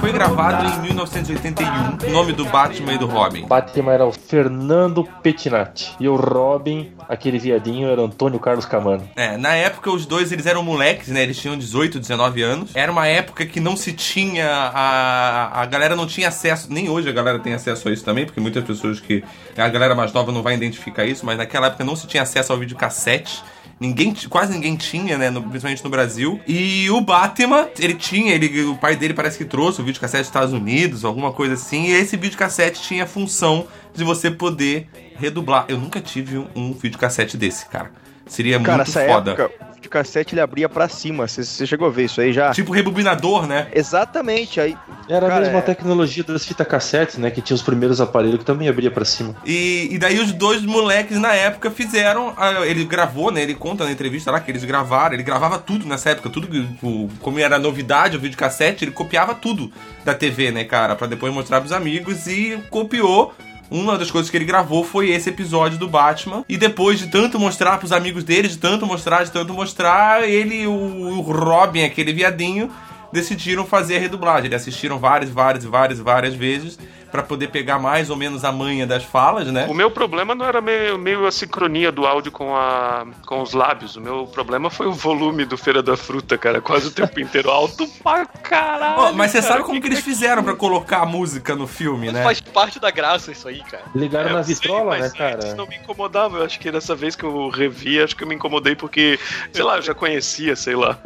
[0.00, 2.08] Foi gravado em 1981.
[2.08, 3.46] O nome do Batman e do Robin.
[3.46, 5.94] Batman era o Fernando Pettinati.
[6.00, 9.08] E o Robin, aquele viadinho, era o Antônio Carlos Camano.
[9.14, 11.22] É, na época os dois eles eram moleques, né?
[11.22, 12.70] Eles tinham 18, 19 anos.
[12.74, 17.08] Era uma época que não se tinha a a galera não tinha acesso, nem hoje
[17.08, 19.22] a galera tem acesso a isso também, porque muitas pessoas que
[19.56, 22.52] a galera mais nova não vai identificar isso, mas naquela época não se tinha acesso
[22.52, 23.42] ao videocassete.
[23.80, 25.28] Ninguém, quase ninguém tinha, né?
[25.30, 26.40] no- principalmente no Brasil.
[26.46, 30.28] E o Batman, ele tinha, ele, o pai dele parece que trouxe o videocassete dos
[30.28, 31.86] Estados Unidos, alguma coisa assim.
[31.86, 35.64] E esse videocassete tinha a função de você poder redublar.
[35.68, 37.90] Eu nunca tive um, videocassete desse, cara.
[38.26, 39.32] Seria Cara, muito foda.
[39.32, 39.50] época,
[39.82, 41.26] o videocassete ele abria pra cima.
[41.26, 42.52] Você- chegou a ver isso aí já?
[42.52, 43.66] Tipo rebobinador, né?
[43.74, 44.60] Exatamente.
[44.60, 44.76] Aí,
[45.08, 47.30] Era Cara, a mesma é- tecnologia das fitas cassete, né?
[47.30, 49.34] Que tinha os primeiros aparelhos que também abria pra cima.
[49.44, 52.32] E, e daí os dois moleques na época fizeram.
[52.64, 53.42] Ele gravou, né?
[53.42, 55.14] Ele conta na entrevista lá que eles gravaram.
[55.14, 59.34] Ele gravava tudo nessa época, tudo que, tipo, como era novidade o videocassete, ele copiava
[59.34, 59.72] tudo
[60.04, 60.94] da TV, né, cara?
[60.94, 63.34] Pra depois mostrar pros amigos e copiou.
[63.70, 66.44] Uma das coisas que ele gravou foi esse episódio do Batman.
[66.48, 70.66] E depois de tanto mostrar pros amigos dele, de tanto mostrar, de tanto mostrar, ele
[70.66, 72.70] o, o Robin, aquele viadinho,
[73.12, 74.46] decidiram fazer a redublagem.
[74.46, 76.78] Eles assistiram várias, várias, várias, várias vezes
[77.12, 79.66] pra poder pegar mais ou menos a manha das falas, né?
[79.68, 83.52] O meu problema não era meio, meio a sincronia do áudio com, a, com os
[83.52, 83.94] lábios.
[83.96, 86.60] O meu problema foi o volume do Feira da Fruta, cara.
[86.62, 89.00] Quase o tempo inteiro alto pra caralho.
[89.02, 89.52] Ó, mas você cara.
[89.52, 92.22] sabe como que eles fizeram pra colocar a música no filme, né?
[92.22, 93.84] Faz parte da graça isso aí, cara.
[93.94, 95.34] Ligaram É, na vitrola, né, mas cara?
[95.36, 96.38] antes não me incomodava.
[96.38, 99.18] Eu acho que dessa vez que eu revi, acho que eu me incomodei porque,
[99.52, 100.98] sei lá, eu já conhecia, sei lá.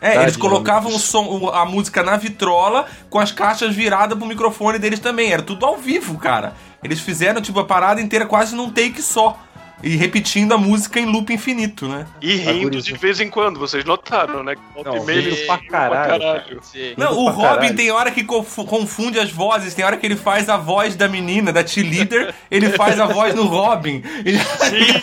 [0.00, 4.26] É, Tá, eles colocavam o som, a música na vitrola com as caixas viradas pro
[4.26, 5.32] microfone deles também.
[5.32, 6.52] Era tudo ao vivo, cara.
[6.84, 9.36] Eles fizeram, tipo, a parada inteira quase num take só.
[9.80, 12.04] E repetindo a música em loop infinito, né?
[12.20, 14.56] E rindo de vez em quando, vocês notaram, né?
[14.74, 16.94] Volta Não, e rindo pra caralho, Sim.
[16.96, 17.76] Não, Rindo o pra Robin caralho.
[17.76, 21.06] tem hora que confu- confunde as vozes, tem hora que ele faz a voz da
[21.06, 24.02] menina, da cheerleader, ele faz a voz no Robin.
[24.18, 24.98] E-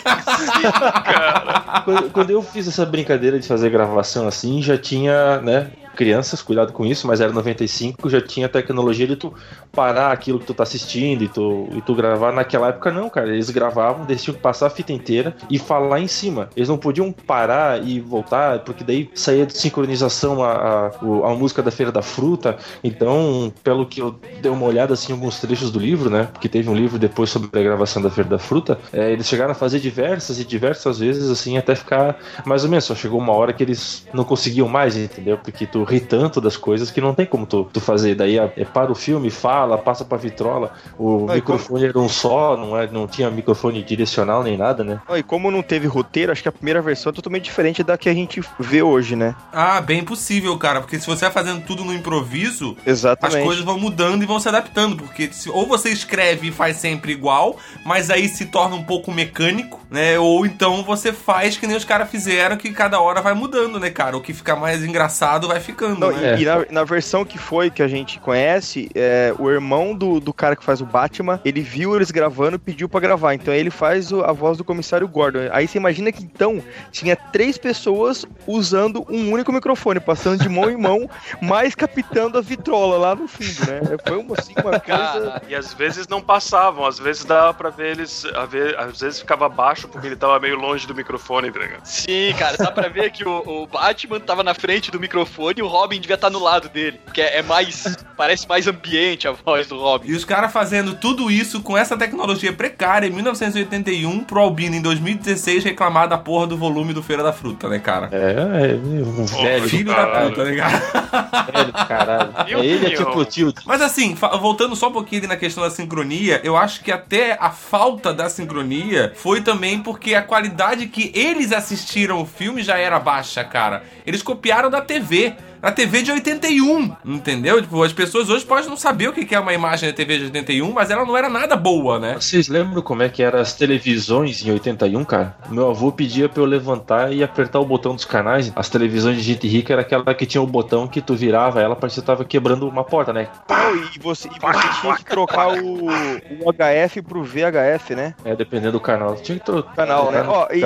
[1.84, 5.68] Quando, quando eu fiz essa brincadeira de fazer gravação assim, já tinha, né?
[5.96, 9.32] Crianças, cuidado com isso, mas era 95, já tinha tecnologia de tu
[9.72, 12.32] parar aquilo que tu tá assistindo e tu, e tu gravar.
[12.32, 13.28] Naquela época, não, cara.
[13.28, 16.48] Eles gravavam, eles tinham que passar a fita inteira e falar em cima.
[16.56, 21.62] Eles não podiam parar e voltar, porque daí saía de sincronização a, a, a música
[21.62, 22.56] da Feira da Fruta.
[22.84, 26.28] Então, pelo que eu dei uma olhada assim, em alguns trechos do livro, né?
[26.32, 28.78] Porque teve um livro depois sobre a gravação da Feira da Fruta.
[28.92, 32.84] é, eles chegaram a fazer diversas e diversas vezes, assim, até ficar mais ou menos.
[32.84, 35.38] Só chegou uma hora que eles não conseguiam mais, entendeu?
[35.38, 38.14] Porque tu ri tanto das coisas que não tem como tu, tu fazer.
[38.14, 40.72] Daí é, para o filme, fala, passa pra vitrola.
[40.98, 45.00] O Ah, microfone era um só, não, é, não tinha microfone direcional nem nada, né?
[45.16, 48.08] E como não teve roteiro, acho que a primeira versão é totalmente diferente da que
[48.08, 49.34] a gente vê hoje, né?
[49.52, 53.44] Ah, bem possível, cara, porque se você vai fazendo tudo no improviso, as Exatamente.
[53.44, 57.12] coisas vão mudando e vão se adaptando, porque se- ou você escreve e faz sempre
[57.12, 60.18] igual, mas aí se torna um pouco mecânico, né?
[60.18, 63.90] Ou então você faz que nem os caras fizeram, que cada hora vai mudando, né,
[63.90, 64.16] cara?
[64.16, 66.38] O que fica mais engraçado vai, fi- explicando, Não, né?
[66.38, 70.18] e, e na, na versão que foi, que a gente conhece, é, o irmão do,
[70.18, 73.34] do cara que faz o Batman, ele viu eles gravando e pediu pra gravar.
[73.34, 75.48] Então ele faz o- a voz do comissário Gordon.
[75.52, 80.70] Aí você imagina que então tinha três pessoas usando um único microfone, passando de mão
[80.70, 81.08] em mão,
[81.42, 83.80] mas captando a vitrola lá no fundo, né?
[84.06, 85.42] Foi uma, assim, uma coisa.
[85.48, 88.24] E às vezes não passavam, às vezes dava pra ver eles.
[88.34, 91.84] a ver- Às vezes ficava baixo porque ele tava meio longe do microfone, tá ligado?
[91.84, 95.68] Sim, cara, dá pra ver que o, o Batman tava na frente do microfone o
[95.68, 97.00] Robin devia estar no lado dele.
[97.04, 97.96] Porque é mais.
[98.16, 100.08] parece mais ambiente a voz do Robin.
[100.08, 104.80] E os caras fazendo tudo isso com essa tecnologia precária em 1981 pro Albino em
[104.80, 108.08] 2016 reclamar da porra do volume do Feira da Fruta, né, cara?
[108.10, 109.68] É, é, um velho.
[109.68, 111.46] Filho da puta, né, cara?
[111.52, 112.32] Velho, caralho.
[112.46, 113.52] É ele é tipo o tio.
[113.66, 117.36] Mas assim, voltando só um pouquinho ali na questão da sincronia, eu acho que até
[117.40, 122.78] a falta da sincronia foi também porque a qualidade que eles assistiram o filme já
[122.78, 123.82] era baixa, cara.
[124.06, 125.34] Eles copiaram da TV.
[125.66, 127.60] Na TV de 81, entendeu?
[127.60, 130.16] Tipo, as pessoas hoje podem não saber o que que é uma imagem da TV
[130.18, 132.14] de 81, mas ela não era nada boa, né?
[132.14, 135.36] Vocês lembram como é que eram as televisões em 81, cara?
[135.50, 138.52] Meu avô pedia pra eu levantar e apertar o botão dos canais.
[138.54, 141.74] As televisões de gente rica era aquela que tinha o botão que tu virava ela,
[141.74, 143.26] parecia que tava quebrando uma porta, né?
[143.50, 148.14] Não, e você, e você tinha que trocar o, o HF pro VHF, né?
[148.24, 149.16] É, dependendo do canal.
[149.16, 150.22] Tinha que trocar Canal, né?
[150.28, 150.60] Ó, e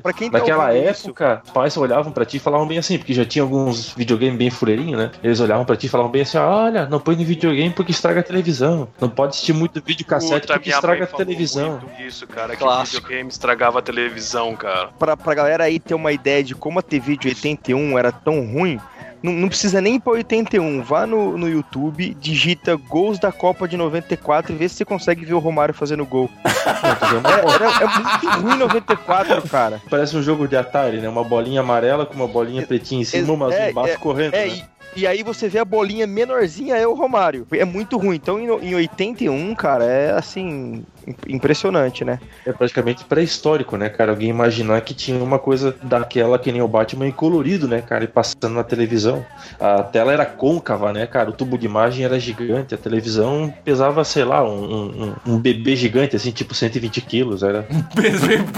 [0.00, 3.12] pra quem tá Naquela época, os pais olhavam pra ti e falavam bem assim, porque
[3.12, 5.10] já tinha alguns videogames bem fureirinho, né?
[5.22, 8.20] Eles olhavam pra ti e falavam bem assim: olha, não põe no videogame porque estraga
[8.20, 8.88] a televisão.
[9.00, 11.80] Não pode assistir muito vídeo cassete Puta, porque estraga a televisão.
[11.98, 13.02] Isso, cara, que Clássico.
[13.02, 14.88] videogame estragava a televisão, cara.
[14.98, 18.46] pra, pra galera aí ter uma ideia de como a TV de 81 era tão
[18.46, 18.80] ruim,
[19.22, 20.82] não, não precisa nem ir pra 81.
[20.82, 25.24] Vá no, no YouTube, digita gols da Copa de 94 e vê se você consegue
[25.24, 26.28] ver o Romário fazendo gol.
[26.68, 29.80] É, era- é muito ruim 94, cara.
[29.88, 31.08] Parece um jogo de Atari, né?
[31.08, 34.34] Uma bolinha amarela com uma bolinha pretinha em cima, É, embaixo é, correndo.
[34.34, 34.62] É, né?
[34.96, 37.46] E, aí você vê a bolinha menorzinha, é o Romário.
[37.52, 38.16] É muito ruim.
[38.16, 42.18] Então em, em 81, cara, é assim, im- impressionante, né?
[42.46, 44.10] É praticamente pré-histórico, né, cara?
[44.12, 48.04] Alguém imaginar que tinha uma coisa daquela que nem o Batman em colorido, né, cara?
[48.04, 49.24] E passando na televisão.
[49.60, 51.30] A tela era côncava, né, cara?
[51.30, 52.74] O tubo de imagem era gigante.
[52.74, 57.42] A televisão pesava, sei lá, um, um- um bebê gigante, assim, tipo 120 quilos.
[57.42, 57.66] Era.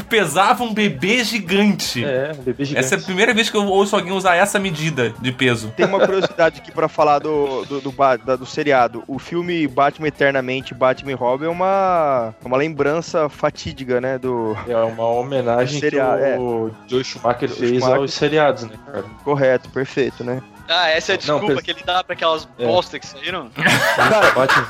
[0.09, 2.05] Pesava um bebê gigante.
[2.05, 2.85] É, um bebê gigante.
[2.85, 5.73] Essa é a primeira vez que eu ouço alguém usar essa medida de peso.
[5.77, 9.03] Tem uma curiosidade aqui pra falar do, do, do, da- do seriado.
[9.07, 14.19] O filme Batman Eternamente, Batman e Robin é uma, uma lembrança fatídica, né?
[14.19, 16.39] Do É uma homenagem Seriado, que é.
[16.39, 17.97] o Joe Schumacher Joe fez Schumacher.
[17.97, 19.05] aos seriados, né, cara?
[19.25, 20.43] correto, perfeito, né?
[20.73, 22.65] Ah, essa é a Não, desculpa per- que ele dá pra aquelas É.
[22.65, 23.51] bosta que saíram.
[23.97, 24.67] Cara, Batman,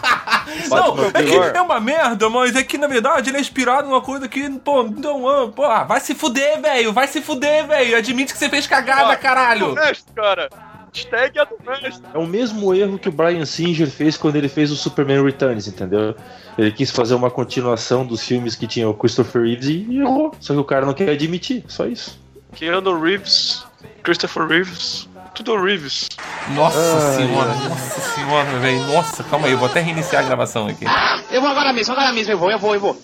[0.70, 1.10] Não, Batman
[1.46, 4.26] é, que é uma merda, mas é que na verdade ele é inspirado numa coisa
[4.26, 7.98] que, pô, não, ah, pô, ah, vai se fuder, velho, vai se fuder, velho.
[7.98, 9.74] Admite que você fez cagada, caralho.
[9.74, 10.48] mestre, cara.
[10.92, 12.02] Hashtag é do mestre.
[12.12, 15.68] É o mesmo erro que o Brian Singer fez quando ele fez o Superman Returns,
[15.68, 16.14] entendeu?
[16.58, 20.34] Ele quis fazer uma continuação dos filmes que tinha o Christopher Reeves e errou.
[20.40, 22.18] Só que o cara não quer admitir, só isso.
[22.54, 23.64] Keanu Reeves,
[24.02, 26.08] Christopher Reeves, tudo Reeves.
[26.54, 28.86] Nossa senhora, nossa senhora, velho.
[28.88, 30.84] Nossa, calma aí, eu vou até reiniciar a gravação aqui.
[31.30, 33.00] Eu vou agora mesmo, agora mesmo, eu vou, eu vou, eu vou.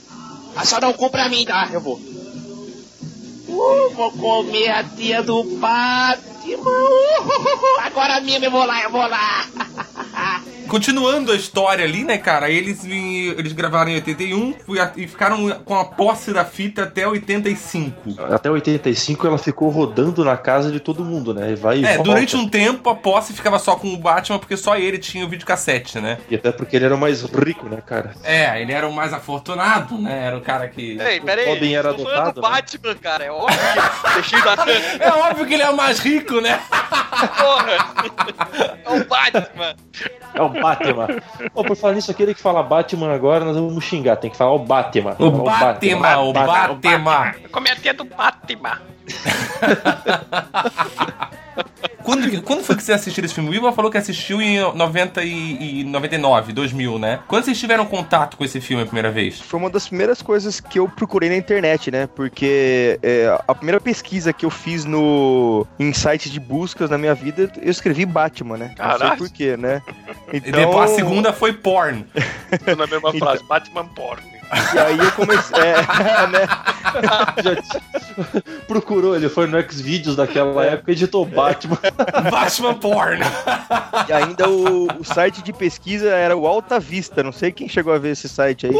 [0.56, 1.68] Ah, só dá um cu pra mim, tá?
[1.72, 2.00] Eu vou.
[3.48, 6.35] Uh, vou comer a tia do Batman.
[7.82, 9.46] Agora mesmo eu vou lá, eu vou lá.
[10.68, 12.50] Continuando a história ali, né, cara?
[12.50, 17.06] Eles, eles gravaram em 81 fui a- e ficaram com a posse da fita até
[17.06, 18.20] 85.
[18.34, 21.54] Até 85 ela ficou rodando na casa de todo mundo, né?
[21.54, 24.98] Vai É, durante um tempo a posse ficava só com o Batman, porque só ele
[24.98, 26.18] tinha o videocassete, né?
[26.28, 28.12] E até porque ele era o mais rico, né, cara?
[28.24, 30.26] É, ele era o mais afortunado, né?
[30.26, 30.98] Era o cara que.
[31.00, 31.48] Ei, pera aí.
[31.48, 32.48] Robin era adotado, do né?
[32.48, 33.24] Batman, cara.
[33.24, 33.56] É óbvio
[34.24, 34.56] que da
[35.06, 36.60] É óbvio que ele é o mais rico, né?
[37.38, 37.76] porra.
[38.84, 39.76] É o Batman.
[40.34, 41.06] É o Batman.
[41.52, 44.16] Pô, por falar nisso, aquele que fala Batman agora, nós vamos xingar.
[44.16, 45.16] Tem que falar o Batman.
[45.18, 47.34] O Batman, o Batman.
[47.50, 48.80] Comer a tia do Batman.
[52.04, 53.50] Quando, quando foi que você assistiu esse filme?
[53.50, 57.18] O Ivan falou que assistiu em 90 e, e 99, 2000, né?
[57.26, 59.40] Quando vocês tiveram contato com esse filme a primeira vez?
[59.40, 62.06] foi uma das primeiras coisas que eu procurei na internet, né?
[62.06, 67.14] Porque é, a primeira pesquisa que eu fiz no em sites de buscas na minha
[67.14, 68.74] vida, eu escrevi Batman, né?
[68.78, 69.82] Não sei porquê, né?
[70.32, 72.06] E depois a segunda foi porn.
[72.76, 74.22] Na mesma Então- frase, Batman porn.
[74.74, 75.58] E aí eu comecei.
[75.60, 75.76] É,
[76.28, 76.48] né?
[77.42, 81.78] Já t- procurou, ele foi no Xvideos daquela época e editou Batman.
[82.30, 83.20] Batman Porn.
[84.08, 87.22] E ainda o, o site de pesquisa era o Alta Vista.
[87.22, 88.72] Não sei quem chegou a ver esse site aí.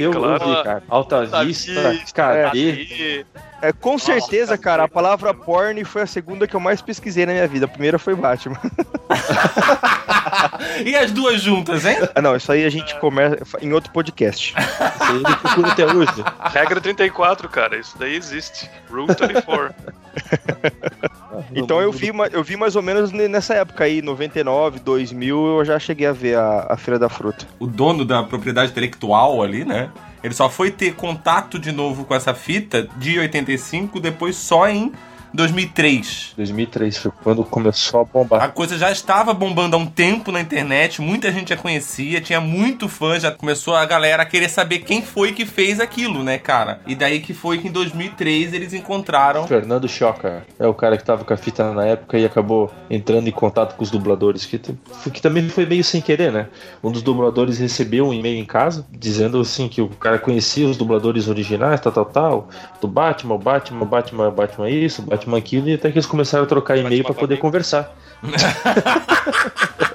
[0.00, 0.48] eu claro.
[0.48, 0.82] ouvi, cara.
[0.88, 2.58] Alta Alta Vista, Vista, cadê?
[2.72, 3.26] E-
[3.60, 7.32] É, com certeza, cara, a palavra porn foi a segunda que eu mais pesquisei na
[7.32, 7.66] minha vida.
[7.66, 8.56] A primeira foi Batman.
[10.84, 11.96] e as duas juntas, hein?
[12.14, 14.54] Ah, não, isso aí a gente começa em outro podcast.
[14.58, 16.24] Isso aí ele procura até hoje.
[16.52, 18.70] Regra 34, cara, isso daí existe.
[18.90, 19.74] Rule 24.
[21.54, 25.64] Então eu vi, eu vi mais ou menos ne- nessa época aí, 99, 2000, eu
[25.64, 27.46] já cheguei a ver a, a Feira da Fruta.
[27.58, 29.90] O dono da propriedade intelectual ali, né?
[30.22, 34.92] Ele só foi ter contato de novo com essa fita de 85, depois só em
[35.34, 36.34] 2003.
[36.36, 38.42] 2003 foi quando começou a bombar.
[38.42, 42.40] A coisa já estava bombando há um tempo na internet, muita gente já conhecia, tinha
[42.40, 46.38] muito fã, já começou a galera a querer saber quem foi que fez aquilo, né,
[46.38, 46.80] cara?
[46.86, 49.46] E daí que foi que em 2003 eles encontraram.
[49.46, 53.28] Fernando Choca é o cara que tava com a fita na época e acabou entrando
[53.28, 56.48] em contato com os dubladores, que, que também foi meio sem querer, né?
[56.82, 60.76] Um dos dubladores recebeu um e-mail em casa dizendo assim que o cara conhecia os
[60.76, 62.48] dubladores originais, tal, tal, tal,
[62.80, 65.98] do Batman, o Batman, o Batman, o Batman isso, o Batman aquilo, e até que
[65.98, 67.94] eles começaram a trocar e-mail pra poder conversar.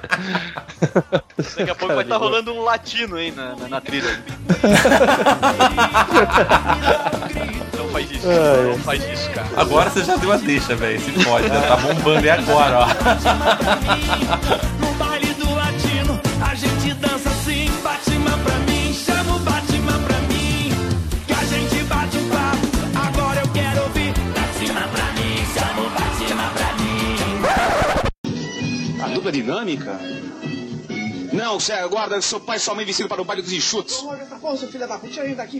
[1.56, 4.18] Daqui a pouco vai estar rolando um latino aí na, na, na trilha.
[7.76, 8.62] não faz isso, Ai.
[8.66, 9.48] não faz isso, cara.
[9.56, 11.00] Agora você já deu a deixa, velho.
[11.00, 12.86] Se pode, já tá bombando e agora, ó.
[14.80, 17.30] No baile do latino, a gente dança
[29.18, 29.98] dupla dinâmica?
[31.38, 34.04] Não, sério, guarda seu pai e sua mãe vestindo para o baile dos enxutos.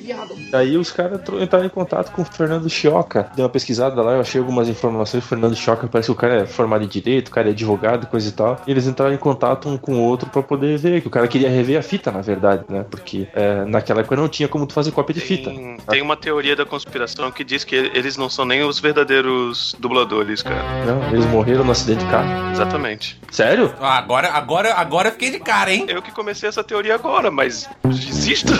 [0.01, 0.37] Viado.
[0.53, 3.31] Aí os caras entraram em contato com o Fernando Chioca.
[3.35, 5.25] Dei uma pesquisada lá, eu achei algumas informações.
[5.25, 8.07] O Fernando Chioca parece que o cara é formado em direito, o cara é advogado,
[8.07, 8.61] coisa e tal.
[8.67, 11.29] E eles entraram em contato um com o outro pra poder ver, que o cara
[11.29, 12.85] queria rever a fita, na verdade, né?
[12.91, 15.51] Porque é, naquela época não tinha como tu fazer cópia de fita.
[15.51, 19.77] Tem, tem uma teoria da conspiração que diz que eles não são nem os verdadeiros
[19.79, 20.63] dubladores, cara.
[20.85, 22.51] Não, eles morreram no acidente de carro.
[22.53, 23.19] Exatamente.
[23.31, 23.73] Sério?
[23.81, 25.87] Ah, agora, agora, agora eu fiquei de cara, hein?
[25.89, 28.49] Eu que comecei essa teoria agora, mas existe.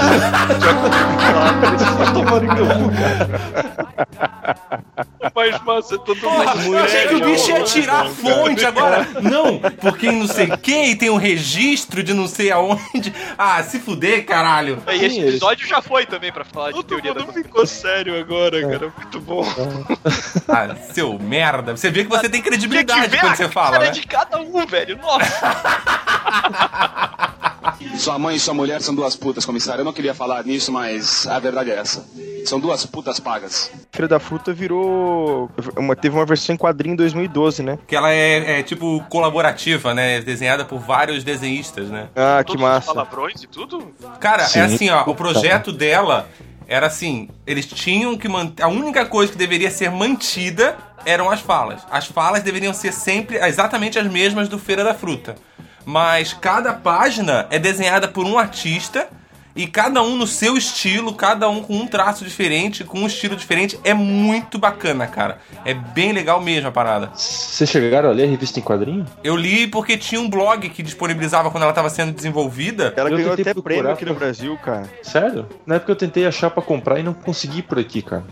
[5.35, 6.77] Mas, massa, é todo Porra, mundo.
[6.77, 9.07] eu achei que o bicho ia tirar a fonte agora.
[9.21, 13.15] Não, porque não sei o que, tem um registro de não sei aonde.
[13.37, 14.83] Ah, se fuder, caralho.
[14.89, 18.61] E esse episódio já foi também pra falar de teoria da mundo ficou sério agora,
[18.61, 18.93] cara.
[18.97, 19.45] Muito bom.
[20.49, 21.77] Ah, seu merda.
[21.77, 23.91] Você vê que você tem credibilidade quando você fala, cara né?
[23.91, 24.97] de cada um, velho.
[24.97, 25.29] Nossa.
[27.97, 29.81] Sua mãe e sua mulher são duas putas, comissário.
[29.81, 32.05] Eu não queria falar nisso, mas a verdade é essa.
[32.45, 33.71] São duas putas pagas.
[33.93, 35.51] Feira da Fruta virou.
[35.77, 37.79] Uma, teve uma versão em quadrinho em 2012, né?
[37.87, 40.21] Que ela é, é, tipo colaborativa, né?
[40.21, 42.09] Desenhada por vários desenhistas, né?
[42.17, 42.87] Ah, que Todos os massa.
[42.95, 43.93] palavrões e tudo?
[44.21, 44.61] Cara, Sim.
[44.61, 46.29] é assim, ó, o projeto dela
[46.67, 51.41] era assim, eles tinham que manter, a única coisa que deveria ser mantida eram as
[51.41, 51.83] falas.
[51.91, 55.37] As falas deveriam ser sempre exatamente as mesmas do Feira da Fruta.
[55.89, 59.09] Mas cada página é desenhada por um artista
[59.57, 63.35] e cada um no seu estilo, cada um com um traço diferente, com um estilo
[63.35, 63.81] diferente.
[63.83, 65.39] É muito bacana, cara.
[65.65, 67.11] É bem legal mesmo a parada.
[67.15, 69.07] Vocês chegaram a ler a revista em quadrinho?
[69.25, 72.93] Eu li porque tinha um blog que disponibilizava quando ela estava sendo desenvolvida.
[72.95, 74.87] Ela Eu ganhou até prêmio aqui no Brasil, cara.
[75.03, 75.49] Sério?
[75.65, 78.25] Na época eu tentei achar pra comprar e não consegui por aqui, cara.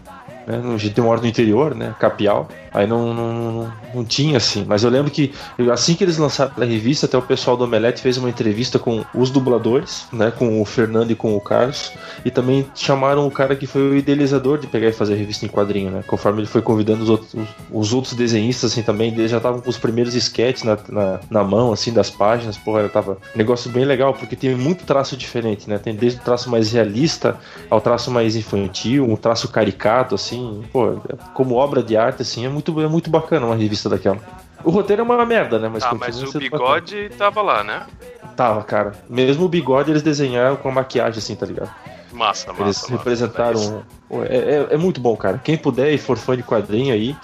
[0.46, 0.62] Né?
[0.74, 1.94] A gente mora no interior, né?
[1.98, 2.48] Capial.
[2.72, 4.64] Aí não, não, não, tinha assim.
[4.66, 5.32] Mas eu lembro que
[5.72, 9.04] assim que eles lançaram a revista, até o pessoal do Omelete fez uma entrevista com
[9.14, 10.30] os dubladores, né?
[10.30, 11.92] Com o Fernando e com o Carlos.
[12.24, 15.46] E também chamaram o cara que foi o idealizador de pegar e fazer a revista
[15.46, 16.04] em quadrinho, né?
[16.06, 19.61] Conforme ele foi convidando os outros, os, os outros desenhistas, assim, também, eles já estavam
[19.61, 22.59] com os primeiros sketches na, na, na mão, assim, das páginas.
[22.59, 25.78] Porra, tava um negócio bem legal, porque tem muito traço diferente, né?
[25.78, 27.37] Tem desde o traço mais realista
[27.70, 30.36] ao traço mais infantil, um traço caricato, assim.
[30.72, 30.96] Pô,
[31.35, 34.18] como obra de arte, assim, é muito, é muito bacana uma revista daquela.
[34.64, 35.68] O roteiro é uma merda, né?
[35.72, 37.81] Mas Ah, mas o bigode tava lá, né?
[37.81, 38.33] bacana.
[38.35, 38.92] Tava, cara.
[39.09, 41.70] Mesmo o bigode eles desenharam com a maquiagem, assim, tá ligado?
[42.12, 42.62] Massa, massa.
[42.62, 42.92] Eles massa.
[42.92, 43.85] representaram.
[44.09, 45.38] Pô, É, é, é muito bom, cara.
[45.38, 47.16] Quem puder e for fã de quadrinho aí,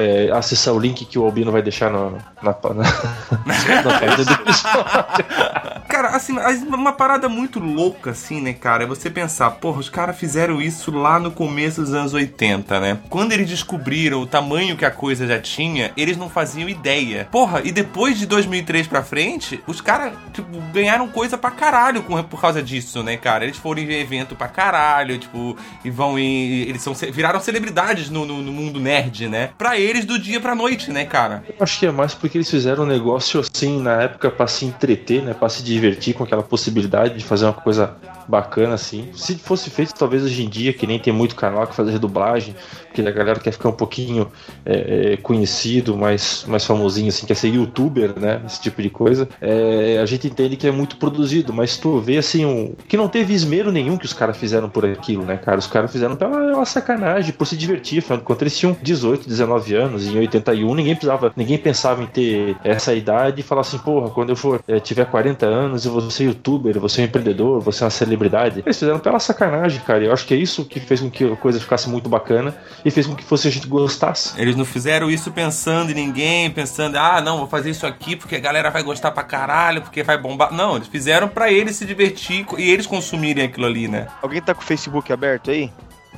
[0.00, 4.32] é, acessar o link que o Albino vai deixar no, na, na, na página do
[4.32, 5.80] episódio.
[5.90, 6.36] Cara, assim,
[6.68, 8.84] uma parada muito louca, assim, né, cara?
[8.84, 12.98] É você pensar, porra, os caras fizeram isso lá no começo dos anos 80, né?
[13.10, 17.26] Quando eles descobriram o tamanho que a coisa já tinha, eles não faziam ideia.
[17.30, 22.40] Porra, e depois de 2003 pra frente, os caras, tipo, ganharam coisa pra caralho por
[22.40, 23.42] causa disso, né, cara?
[23.44, 26.62] Eles foram em evento pra caralho, tipo, e vão em.
[26.62, 29.50] Eles são, viraram celebridades no, no, no mundo nerd, né?
[29.58, 31.44] Pra eles do dia pra noite, né, cara?
[31.48, 34.64] Eu acho que é mais porque eles fizeram um negócio assim na época pra se
[34.64, 35.34] entreter, né?
[35.34, 37.96] Pra se divertir com aquela possibilidade de fazer uma coisa
[38.30, 39.08] bacana assim.
[39.12, 42.54] Se fosse feito talvez hoje em dia, que nem tem muito canal que faz redublagem,
[42.86, 44.28] porque a galera quer ficar um pouquinho
[44.64, 48.40] é, é, conhecido, mais, mais famosinho, assim, quer ser youtuber, né?
[48.46, 49.28] Esse tipo de coisa.
[49.40, 53.08] É, a gente entende que é muito produzido, mas tu vê assim, um, que não
[53.08, 55.58] teve esmero nenhum que os caras fizeram por aquilo, né, cara?
[55.58, 59.74] Os caras fizeram pela uma sacanagem, por se divertir, afinal de eles tinham 18, 19
[59.74, 64.10] anos, em 81, ninguém precisava, ninguém pensava em ter essa idade e falar assim, porra,
[64.10, 67.04] quando eu for é, tiver 40 anos, eu vou ser youtuber, eu vou ser um
[67.04, 68.19] empreendedor, eu vou ser uma celebridade.
[68.64, 70.04] Eles fizeram pela sacanagem, cara.
[70.04, 72.54] Eu acho que é isso que fez com que a coisa ficasse muito bacana
[72.84, 74.40] e fez com que fosse a gente gostasse.
[74.40, 78.36] Eles não fizeram isso pensando em ninguém, pensando, ah, não, vou fazer isso aqui porque
[78.36, 80.52] a galera vai gostar pra caralho, porque vai bombar.
[80.52, 84.06] Não, eles fizeram pra eles se divertir e eles consumirem aquilo ali, né?
[84.22, 85.70] Alguém tá com o Facebook aberto aí?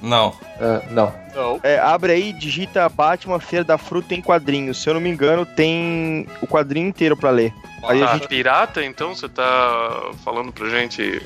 [0.03, 0.31] Não.
[0.31, 1.15] Uh, não.
[1.35, 1.61] Não.
[1.63, 4.83] É, abre aí, digita Batman Feira da Fruta em quadrinhos.
[4.83, 7.55] Se eu não me engano, tem o quadrinho inteiro pra ler.
[7.85, 11.23] Aí Tá a gente pirata, então você tá falando pra gente.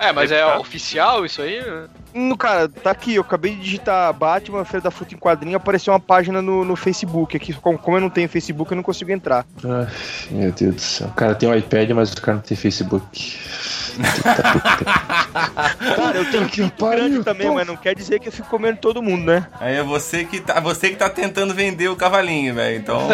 [0.00, 1.62] É, mas é oficial isso aí?
[2.14, 5.92] No, cara, tá aqui, eu acabei de digitar Batman, Feira da Fruta em Quadrinho, apareceu
[5.92, 7.52] uma página no, no Facebook aqui.
[7.52, 9.44] Como, como eu não tenho Facebook, eu não consigo entrar.
[9.62, 9.86] Ai,
[10.30, 11.08] meu Deus do céu.
[11.08, 13.38] O cara tem um iPad, mas o cara não tem Facebook.
[15.96, 17.54] Cara, eu tenho que grande também, pô.
[17.54, 19.46] mas não quer dizer que eu fico comendo todo mundo, né?
[19.60, 22.78] Aí é você que tá, você que tá tentando vender o cavalinho, velho.
[22.78, 23.08] Então,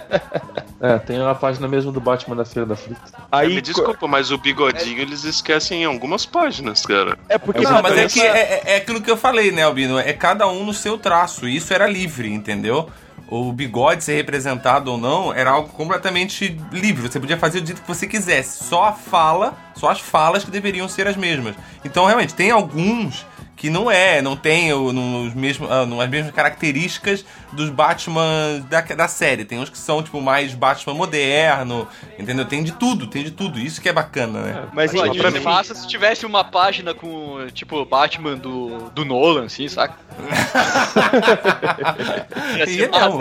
[0.82, 3.00] É, tem uma página mesmo do Batman da Feira da Fruta.
[3.30, 7.16] Aí, me desculpa, mas o bigodinho eles esquecem em algumas páginas, cara.
[7.28, 9.96] É porque não, mas é que é, é- é aquilo que eu falei, né, Albino?
[9.96, 11.46] É cada um no seu traço.
[11.48, 12.90] Isso era livre, entendeu?
[13.28, 17.08] O bigode ser representado ou não era algo completamente livre.
[17.08, 18.64] Você podia fazer do jeito que você quisesse.
[18.64, 21.54] Só a fala, só as falas que deveriam ser as mesmas.
[21.84, 23.24] Então, realmente, tem alguns
[23.62, 27.70] que não é, não tem o- no- os mesmos, ah, não- as mesmas características dos
[27.70, 29.44] Batman da, da série.
[29.44, 31.86] Tem uns que são, tipo, mais Batman moderno,
[32.18, 32.44] entendeu?
[32.44, 33.60] Tem de tudo, tem de tudo.
[33.60, 34.64] Isso que é bacana, né?
[34.72, 39.44] Mas Olha, pra mim, faça se tivesse uma página com, tipo, Batman do, do Nolan,
[39.44, 39.94] assim, saca?
[42.58, 43.20] Ia E é mesmo.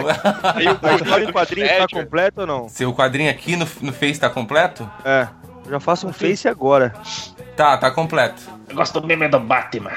[0.56, 2.68] Aí o em quadrinho tá completo ou não?
[2.68, 4.90] Seu quadrinho aqui no, no Face tá completo?
[5.06, 5.28] É.
[5.66, 6.96] Eu já faço um Face agora.
[7.56, 8.42] Tá, tá completo.
[8.68, 9.92] Eu gosto mesmo é do Batman.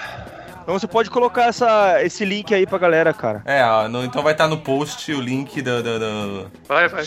[0.64, 3.42] Então você pode colocar essa, esse link aí pra galera, cara.
[3.44, 5.82] É, ó, no- então vai estar no post o link do.
[5.82, 7.04] do, do- Vai, vai.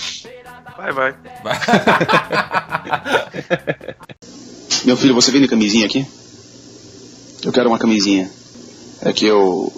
[0.78, 1.16] Vai, vai.
[4.86, 6.06] Meu filho, você vende camisinha aqui?
[7.44, 8.30] Eu quero uma camisinha.
[9.02, 9.74] É que eu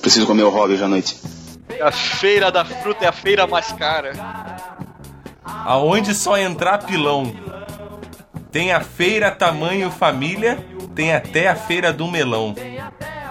[0.00, 1.16] preciso comer o hobby hoje à noite.
[1.80, 4.12] A feira da fruta é a feira mais cara.
[5.44, 7.32] Aonde só entrar pilão.
[8.50, 10.58] Tem a feira tamanho família,
[11.00, 12.54] tem até a feira do melão.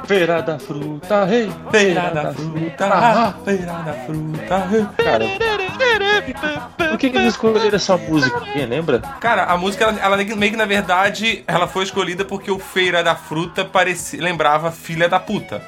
[0.07, 1.51] Feira da Fruta, rei!
[1.69, 4.57] Feira da fruta, feira da fruta.
[4.65, 4.87] rei.
[4.97, 5.25] Cara,
[6.89, 8.35] por que, que eles escolheram essa música?
[8.39, 8.97] Alguém lembra?
[9.21, 13.03] Cara, a música, ela, ela meio que na verdade, ela foi escolhida porque o Feira
[13.03, 15.61] da Fruta parecia, lembrava Filha da Puta.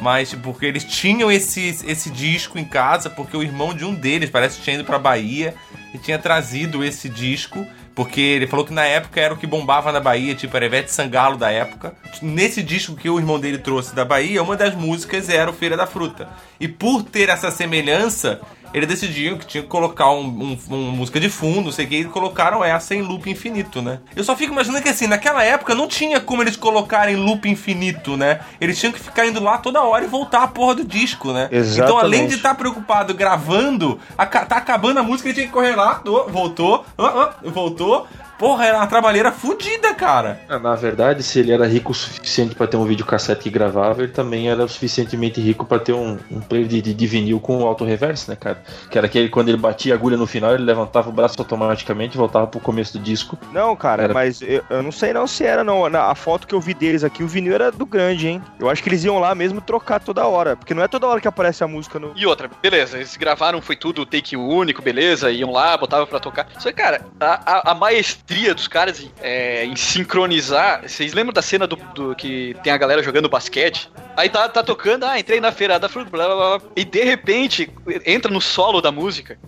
[0.00, 4.30] Mas porque eles tinham esse, esse disco em casa, porque o irmão de um deles
[4.30, 5.54] parece que tinha ido pra Bahia
[5.92, 7.66] e tinha trazido esse disco.
[7.94, 10.90] Porque ele falou que na época era o que bombava na Bahia, tipo, era Ivete
[10.90, 11.94] Sangalo da época.
[12.22, 15.76] Nesse disco que o irmão dele trouxe da Bahia, uma das músicas era o Feira
[15.76, 16.28] da Fruta.
[16.58, 18.40] E por ter essa semelhança,
[18.74, 21.88] eles decidiram que tinha que colocar um, um- uma música de fundo, não sei o
[21.88, 23.98] que, e colocaram essa em loop infinito, né?
[24.16, 28.16] Eu só fico imaginando que assim, naquela época não tinha como eles colocarem loop infinito,
[28.16, 28.40] né?
[28.60, 31.46] Eles tinham que ficar indo lá toda hora e voltar a porra do disco, né?
[31.46, 32.00] Então, Exatamente.
[32.04, 36.00] além de estar preocupado gravando, aca- tá acabando a música, ele tinha que correr lá,
[36.28, 38.06] voltou, ah, ah, voltou.
[38.42, 40.40] Porra, era uma trabalheira fodida, cara.
[40.48, 44.02] Ah, Na verdade, se ele era rico o suficiente pra ter um videocassete que gravava,
[44.02, 47.38] ele também era o suficientemente rico pra ter um, um player de, de, de vinil
[47.38, 48.60] com auto reverse, né, cara?
[48.90, 52.16] Que era aquele quando ele batia a agulha no final, ele levantava o braço automaticamente
[52.16, 53.38] e voltava pro começo do disco.
[53.52, 54.12] Não, cara, Era.
[54.14, 55.88] mas eu, eu não sei não se era, não.
[55.88, 58.42] Na, a foto que eu vi deles aqui, o vinil era do grande, hein?
[58.58, 60.56] Eu acho que eles iam lá mesmo trocar toda hora.
[60.56, 62.10] Porque não é toda hora que aparece a música no.
[62.16, 66.48] E outra, beleza, eles gravaram, foi tudo take único, beleza, iam lá, botavam pra tocar.
[66.58, 70.82] Só que, cara, a, a- a maestria dos caras em, é, em sincronizar.
[70.88, 73.90] Vocês lembram da cena do, do que tem a galera jogando basquete?
[74.16, 77.02] Aí tá, tá tocando, ah, entrei na feira da fruta, blá, blá, blá, e de
[77.04, 77.70] repente
[78.04, 79.38] entra no solo da música,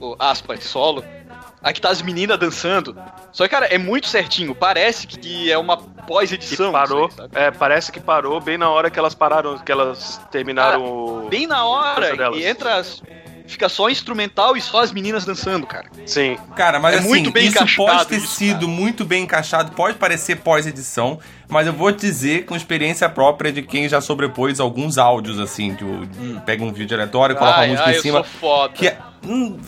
[0.00, 1.04] o aspas, solo.
[1.62, 2.94] Aí que tá as meninas dançando.
[3.32, 4.54] Só que, cara, é muito certinho.
[4.54, 6.70] Parece que é uma pós-edição.
[6.70, 7.06] Parou.
[7.06, 7.30] aí, sabe?
[7.38, 11.28] É, parece que parou bem na hora que elas pararam, que elas terminaram o.
[11.30, 12.76] Bem na hora, e entra.
[12.76, 13.02] as-
[13.46, 15.84] Fica só instrumental e só as meninas dançando, cara.
[16.06, 16.38] Sim.
[16.56, 19.72] Cara, mas É assim, muito bem isso pode encaixado ter isso, sido muito bem encaixado,
[19.72, 24.60] pode parecer pós-edição, mas eu vou te dizer com experiência própria de quem já sobrepôs
[24.60, 27.96] alguns áudios, assim, de, de- pega um vídeo aleatório, coloca a Ai, música ai, em
[27.96, 28.18] eu cima.
[28.18, 28.72] sou foda.
[28.72, 28.98] Que é.
[29.26, 29.58] hum,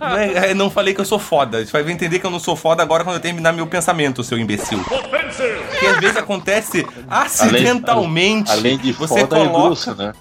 [0.00, 1.64] não, é- é, não falei que eu sou foda.
[1.64, 4.36] Você vai entender que eu não sou foda agora quando eu terminar meu pensamento, seu
[4.38, 4.82] imbecil.
[5.78, 8.50] Que às vezes acontece acidentalmente.
[8.50, 9.66] Além de você foda e coloca.
[9.66, 10.12] grosso, né?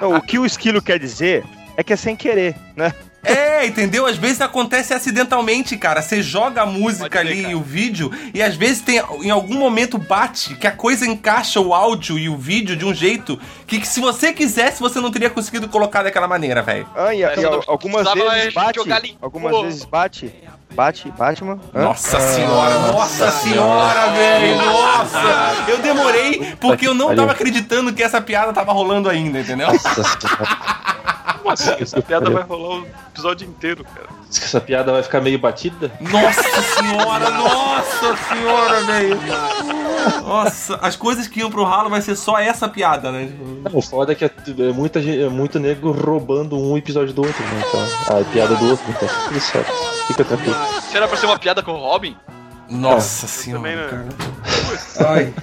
[0.00, 1.44] Não, o que o esquilo quer dizer
[1.76, 2.92] é que é sem querer, né?
[3.22, 4.06] É, entendeu?
[4.06, 6.00] Às vezes acontece acidentalmente, cara.
[6.00, 7.52] Você joga a música Pode ali cara.
[7.52, 11.60] e o vídeo, e às vezes tem, em algum momento bate que a coisa encaixa
[11.60, 15.10] o áudio e o vídeo de um jeito que, que se você quisesse, você não
[15.10, 16.88] teria conseguido colocar daquela maneira, velho.
[16.96, 17.24] Ah, e, e
[17.66, 19.18] algumas vezes bate.
[19.20, 20.34] Algumas vezes bate.
[20.72, 21.58] Bate, Batman.
[21.74, 21.82] Hã?
[21.82, 25.18] Nossa senhora, nossa senhora, velho, nossa!
[25.68, 29.66] Eu demorei porque eu não tava acreditando que essa piada tava rolando ainda, entendeu?
[29.72, 30.99] Nossa senhora.
[31.40, 31.70] Como assim?
[31.80, 34.08] Essa piada vai rolar o episódio inteiro, cara.
[34.28, 35.90] Diz que essa piada vai ficar meio batida?
[36.00, 39.18] Nossa senhora, nossa senhora, velho!
[40.24, 43.30] Nossa, as coisas que iam pro ralo vai ser só essa piada, né?
[43.64, 47.12] Não, o foda é que é, é muita, gente- é muito nego roubando um episódio
[47.12, 47.62] do outro, né?
[47.68, 49.72] Então, a piada do outro, então tudo certo.
[50.06, 50.56] Fica tranquilo.
[50.90, 52.16] Será pra ser uma piada com o Robin?
[52.68, 53.88] Nossa senhora, Também, né?
[54.96, 55.10] cara.
[55.10, 55.34] Ai.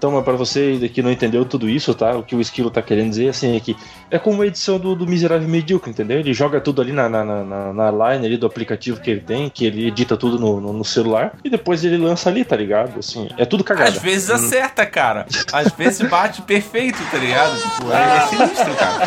[0.00, 2.16] Então, mas pra você que não entendeu tudo isso, tá?
[2.16, 3.76] O que o Esquilo tá querendo dizer, assim, é que
[4.10, 6.18] é como a edição do, do Miserável Medíocre, entendeu?
[6.18, 9.50] Ele joga tudo ali na, na, na, na- line ali do aplicativo que ele tem,
[9.50, 12.98] que ele edita tudo no, no, no celular, e depois ele lança ali, tá ligado?
[12.98, 13.90] Assim, é tudo cagada.
[13.90, 15.26] Às vezes acerta, cara.
[15.52, 17.60] Às vezes bate perfeito, tá ligado?
[17.60, 19.06] Tipo, é, é sinistro, cara.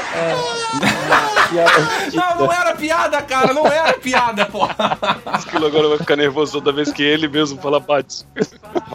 [2.14, 3.54] Não, não era piada, cara.
[3.54, 4.76] Não era piada, porra.
[5.26, 8.26] Aquilo agora vai ficar nervoso toda vez que ele mesmo fala bate.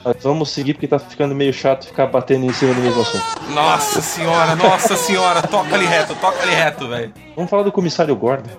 [0.05, 3.25] Mas vamos seguir porque tá ficando meio chato ficar batendo em cima do mesmo assunto.
[3.51, 5.43] Nossa senhora, nossa senhora.
[5.43, 7.13] Toca ali reto, toca ali reto, velho.
[7.35, 8.51] Vamos falar do comissário Gordon.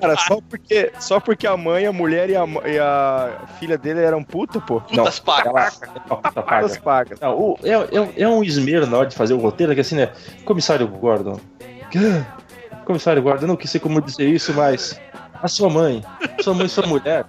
[0.00, 4.00] Cara, só porque, só porque a mãe, a mulher e a, e a filha dele
[4.00, 4.80] eram puta, pô.
[4.80, 5.80] Putas pagas.
[6.08, 6.42] Puta
[6.82, 7.16] paga.
[7.20, 9.96] Não, o- é, é- é um esmero na hora de fazer o roteiro, que assim,
[9.96, 10.08] né?
[10.44, 11.38] Comissário Gordon.
[12.88, 14.98] Comissário eu não quis ser como dizer isso, mas.
[15.42, 16.02] A sua mãe,
[16.40, 17.26] sua mãe e sua mulher.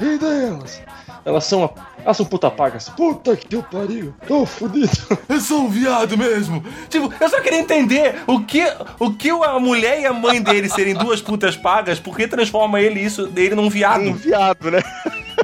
[0.00, 0.82] E delas?
[1.24, 1.72] Elas são.
[2.04, 2.88] Elas são puta pagas.
[2.88, 4.12] Puta que eu pariu.
[4.26, 4.90] Tô fudido.
[5.28, 6.62] Eu sou um viado mesmo.
[6.88, 8.64] Tipo, eu só queria entender o que,
[8.98, 12.80] o que a mulher e a mãe dele serem duas putas pagas, por que transforma
[12.80, 14.02] ele isso dele num viado?
[14.02, 14.82] Um viado, né?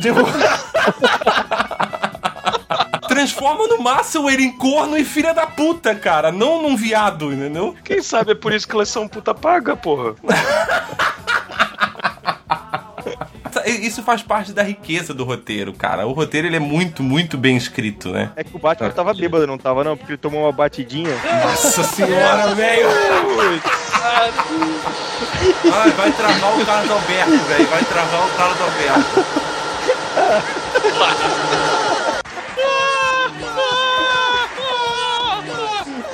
[0.00, 0.20] Tipo...
[3.22, 6.32] Transforma no máximo ele em corno e filha da puta, cara.
[6.32, 7.72] Não num viado, entendeu?
[7.84, 10.16] Quem sabe é por isso que elas são puta paga, porra.
[13.64, 16.04] Isso faz parte da riqueza do roteiro, cara.
[16.04, 18.32] O roteiro ele é muito, muito bem escrito, né?
[18.34, 19.96] É que o Batman tava bêbado, não tava, não?
[19.96, 21.16] Porque ele tomou uma batidinha.
[21.44, 22.88] Nossa senhora, velho!
[25.72, 27.68] Ai, vai travar o Carlos Alberto, velho.
[27.68, 29.24] Vai travar o Carlos Alberto.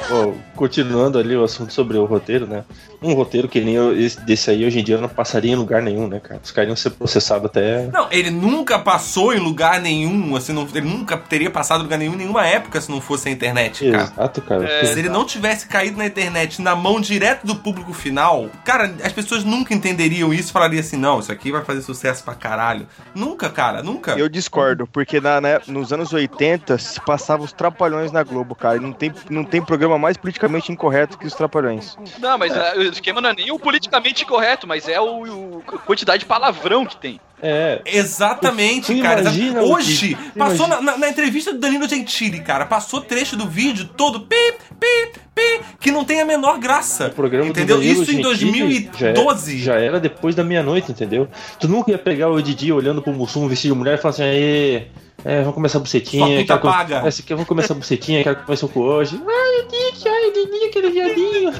[0.08, 2.64] Bom, continuando ali o assunto sobre o roteiro, né?
[3.00, 5.80] Um roteiro que nem eu- esse- desse aí hoje em dia não passaria em lugar
[5.80, 6.40] nenhum, né, cara?
[6.42, 7.86] Os caras iam ser processados até.
[7.92, 11.96] Não, ele nunca passou em lugar nenhum, assim, não- ele nunca teria passado em lugar
[11.98, 14.02] nenhum em nenhuma época se não fosse a internet, cara.
[14.02, 14.64] Exato, cara.
[14.68, 18.92] É, Se ele não tivesse caído na internet na mão direto do público final, cara,
[19.04, 22.34] as pessoas nunca entenderiam isso e falariam assim: não, isso aqui vai fazer sucesso pra
[22.34, 22.86] caralho.
[23.14, 24.12] Nunca, cara, nunca.
[24.18, 28.76] Eu discordo, porque na, né, nos anos 80 se passava os Trapalhões na Globo, cara.
[28.76, 31.96] E não tem, não tem programa mais politicamente incorreto que os Trapalhões.
[32.18, 35.22] Não, mas ah, o esquema não é nem o politicamente correto, mas é o,
[35.58, 37.20] o- a quantidade de palavrão que tem.
[37.40, 37.80] É.
[37.86, 39.20] Exatamente, Tu cara.
[39.20, 43.46] imagina Hoje, que- passou na, na- na entrevista do Danilo Gentili, cara, passou trecho do
[43.46, 44.34] vídeo todo pi,
[44.80, 47.06] pi, pi, que não tem a menor graça.
[47.06, 47.80] O programa entendeu?
[47.80, 49.58] Isso em Gentili já é- 2012.
[49.58, 51.28] Já, era depois da meia-noite, entendeu?
[51.60, 54.22] Tu nunca ia pegar o Didi olhando pro Mussum vestido de mulher e falar assim,
[54.24, 54.86] aê,
[55.24, 56.26] é, vamos começar a Sua bucetinha.
[56.40, 57.08] puta quero que- paga.
[57.08, 59.20] Esse aqui, vamos começar a bucetinha, quero que comece com hoje.
[59.26, 59.68] Ai, o
[60.08, 61.52] ai, o Didi, aquele viadinho.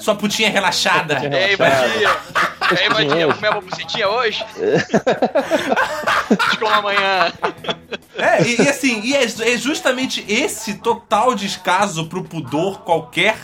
[0.00, 1.16] Sua putinha relaxada.
[1.16, 1.56] Putinha Ei.
[1.56, 2.16] Vadinha!
[2.80, 3.36] Ei, Vadinha, hoje.
[3.36, 4.44] comer uma bucetinha hoje?
[6.50, 7.32] De como amanhã.
[8.16, 13.36] É, e, e assim, e é, é justamente esse total descaso pro pudor qualquer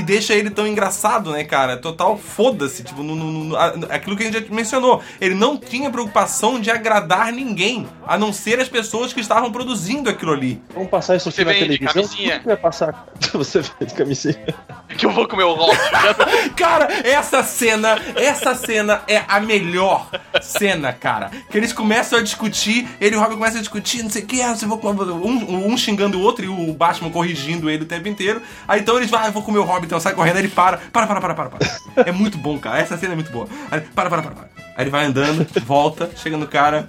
[0.00, 1.76] que deixa ele tão engraçado, né, cara?
[1.76, 5.02] Total foda-se, tipo, no, no- no- a- aquilo que a gente já mencionou.
[5.20, 10.08] Ele não tinha preocupação de agradar ninguém, a não ser as pessoas que estavam produzindo
[10.08, 10.60] aquilo ali.
[10.74, 11.92] Vamos passar isso aqui Você na televisão?
[11.92, 12.42] camisinha?
[12.44, 13.06] Vai passar?
[13.34, 14.54] Você vem de camisinha.
[14.98, 15.76] Que eu vou comer o rock.
[16.56, 20.10] Cara, essa cena, essa cena é a melhor
[20.42, 21.30] cena, cara.
[21.48, 24.26] Que eles começam a discutir, ele e o Robin começam a discutir, não sei o
[24.26, 27.86] que, ah, você vou um, um xingando o outro e o Batman corrigindo ele o
[27.86, 28.42] tempo inteiro.
[28.66, 30.48] Aí então eles vão, ah, eu vou comer o Robin, então sai correndo, aí ele
[30.52, 31.68] para, para, para, para, para, para.
[32.06, 32.78] É muito bom, cara.
[32.78, 33.48] Essa cena é muito boa.
[33.72, 34.44] Aí, para, para, para, para.
[34.76, 36.88] Aí ele vai andando, volta, chega no cara.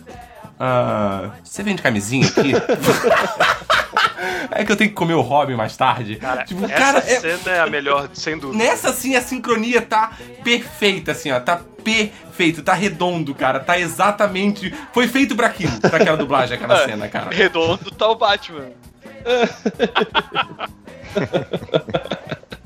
[0.60, 2.52] Ah, você vende camisinha aqui?
[4.52, 6.18] é que eu tenho que comer o Robin mais tarde.
[6.18, 8.64] Cara, tipo, essa cara, é- cena é a melhor, sem dúvida.
[8.64, 10.12] Nessa sim a sincronia tá
[10.44, 11.40] perfeita, assim, ó.
[11.40, 13.60] Tá perfeito, tá redondo, cara.
[13.60, 14.72] Tá exatamente.
[14.94, 17.32] Foi feito pra aquilo, pra aquela dublagem, aquela cena, cara.
[17.32, 18.68] Redondo tá o Batman.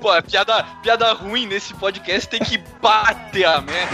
[0.00, 3.90] Pô, é piada, piada ruim nesse podcast tem que bater a merda.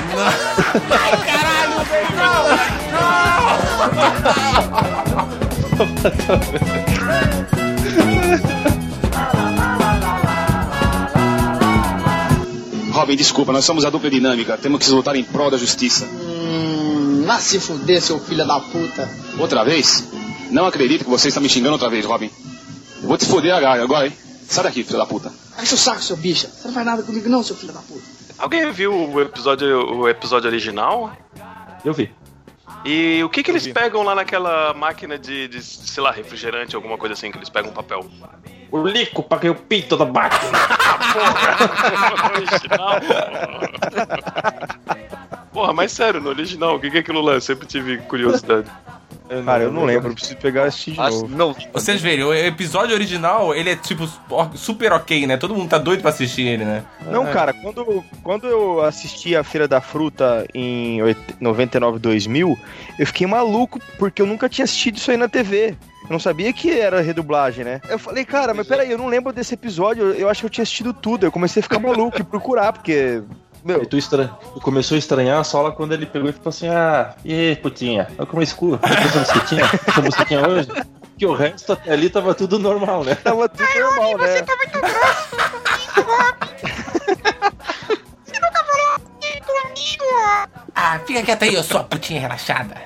[12.93, 14.57] Robin, desculpa, nós somos a dupla dinâmica.
[14.57, 16.07] Temos que lutar em prol da justiça.
[16.07, 19.09] Hum, vá se fuder, seu filho da puta.
[19.39, 20.09] Outra vez?
[20.51, 22.31] Não acredito que você está me xingando outra vez, Robin.
[23.03, 24.13] Eu vou te foder agora, agora, hein?
[24.49, 25.31] Sai daqui, filho da puta.
[25.57, 26.49] Ai, seu saco, seu bicha.
[26.49, 28.03] Você não faz nada comigo, não, seu filho da puta.
[28.39, 31.17] Alguém viu o episódio, o episódio original?
[31.85, 32.13] Eu vi.
[32.85, 36.97] E o que que eles pegam lá naquela máquina de, de, sei lá, refrigerante, alguma
[36.97, 38.07] coisa assim, que eles pegam papel?
[38.71, 40.53] O lico paguei o pinto da máquina.
[42.37, 43.01] original.
[45.53, 47.33] Porra, mas sério, no original, o que que é aquilo lá?
[47.33, 48.71] Eu sempre tive curiosidade.
[49.45, 51.29] Cara, eu não lembro, preciso pegar e assistir de novo.
[51.29, 54.09] Não, Vocês verem, o episódio original, ele é tipo
[54.55, 55.37] super ok, né?
[55.37, 56.85] Todo mundo tá doido pra assistir ele, né?
[57.11, 61.01] Não, cara, quando, quando eu assisti a Feira da Fruta em
[61.41, 62.59] 99, 2000,
[62.99, 65.77] eu fiquei maluco porque eu nunca tinha assistido isso aí na TV.
[66.07, 67.81] Eu não sabia que era redublagem, né?
[67.89, 70.63] Eu falei, cara, mas peraí, eu não lembro desse episódio, eu acho que eu tinha
[70.63, 71.27] assistido tudo.
[71.27, 73.23] Eu comecei a ficar maluco e procurar, porque.
[73.67, 74.29] Meu, E tu, estran...
[74.55, 77.57] tu começou a estranhar só lá quando ele pegou e falou assim: Ah, e aí,
[77.57, 78.07] putinha?
[78.17, 78.79] Olha como é escuro.
[78.81, 79.63] Essa mosquitinha?
[79.89, 80.69] Essa mosquitinha hoje?
[81.19, 83.17] Que o resto até ali tava tudo normal, né?
[83.17, 84.37] tava tudo normal, né?
[84.37, 85.29] muito grosso
[85.97, 86.47] comigo, Robin.
[88.25, 90.05] Você nunca falou assim comigo.
[90.77, 92.77] Ah, fica quieto aí, eu sou a putinha relaxada.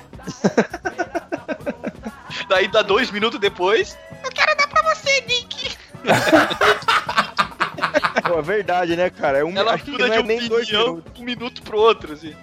[2.48, 3.98] Daí dá dois minutos depois.
[4.24, 5.76] Eu quero dar pra você, Nick.
[8.26, 9.38] Pô, é verdade, né, cara?
[9.38, 11.12] É um, Ela acho que muda não de é nem dois minutos.
[11.20, 12.34] um minuto pro outro, assim.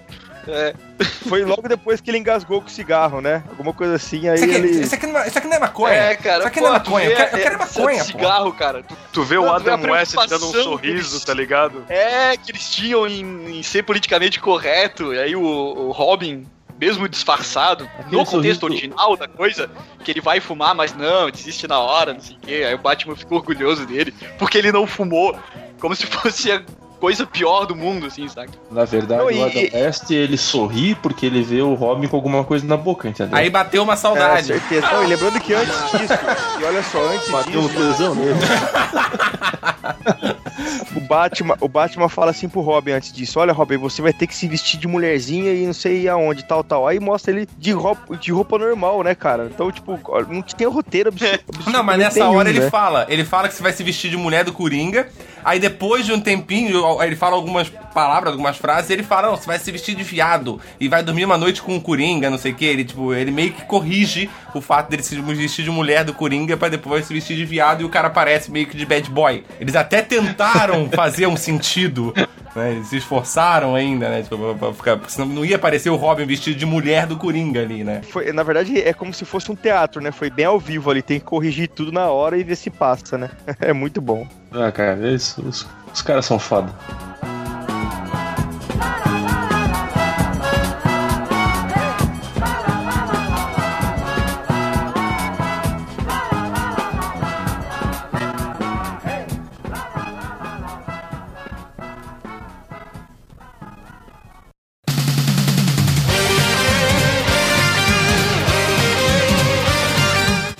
[0.49, 0.73] É.
[1.27, 3.43] Foi logo depois que ele engasgou com o cigarro, né?
[3.49, 4.67] Alguma coisa assim, aí Isso aqui, ele.
[4.81, 5.93] isso aqui não, é- isso aqui não é maconha.
[5.93, 6.37] É, cara.
[6.39, 7.05] Isso aqui pô, não é maconha.
[7.07, 8.05] vê, Eu quero, eu quero é, maconha, pô.
[8.05, 8.83] cigarro, cara.
[8.83, 11.83] Tu- Tu vê o Não, vê a Adam West dando um sorriso, tá ligado?
[11.89, 16.47] É, que eles tinham em, em ser politicamente correto, e aí o, o Robin,
[16.79, 19.69] mesmo disfarçado, no contexto original da coisa,
[20.03, 22.63] que ele vai fumar, mas não, desiste na hora, não sei o quê.
[22.67, 25.37] Aí o Batman ficou orgulhoso dele, porque ele não fumou,
[25.79, 26.51] como se fosse
[26.99, 28.49] coisa pior do mundo, assim, sabe?
[28.71, 32.15] Na verdade, Não, e- o Adam West, ele sorri porque ele vê o Robin com
[32.15, 33.37] alguma coisa na boca, entendeu?
[33.37, 34.47] Aí bateu uma É, saudade.
[34.47, 34.87] certeza.
[34.91, 36.13] Não, e lembrando que antes disso,
[36.59, 38.39] e olha só, antes Bateu um disso, tesão nele.
[40.95, 44.27] o Batman, o Batman fala assim pro Robin antes disso: Olha, Robin, você vai ter
[44.27, 46.87] que se vestir de mulherzinha e não sei aonde, tal, tal.
[46.87, 49.49] Aí mostra ele de roupa, de roupa normal, né, cara?
[49.53, 51.43] Então, tipo, não tem roteiro absurdo.
[51.71, 52.69] Não, mas nessa hora ele né?
[52.69, 53.05] fala.
[53.09, 55.07] Ele fala que você vai se vestir de mulher do Coringa.
[55.43, 59.35] Aí depois de um tempinho, ele fala algumas palavras, algumas frases, e ele fala, não,
[59.37, 62.37] você vai se vestir de viado e vai dormir uma noite com o Coringa, não
[62.37, 62.65] sei o que.
[62.65, 66.55] Ele, tipo, ele meio que corrige o fato dele se vestir de mulher do Coringa
[66.57, 69.43] pra depois se vestir de viado e o cara parece meio que de bad boy.
[69.59, 72.13] Eles até tentaram fazer um sentido.
[72.55, 74.23] Né, eles se esforçaram ainda, né?
[74.23, 77.15] Tipo, pra- pra ficar, porque senão não ia aparecer o Robin vestido de mulher do
[77.15, 78.01] Coringa ali, né?
[78.09, 80.11] Foi, na verdade, é como se fosse um teatro, né?
[80.11, 83.15] Foi bem ao vivo ali, tem que corrigir tudo na hora e ver se passa,
[83.17, 83.29] né?
[83.59, 84.25] É muito bom.
[84.51, 85.67] Ah, cara, eles- os,
[85.97, 86.71] os caras são foda.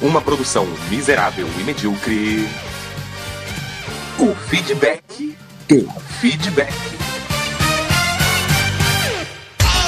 [0.02, 2.77] Uma produção miserável e medíocre.
[4.20, 5.38] O feedback.
[5.72, 5.88] O
[6.20, 6.74] feedback.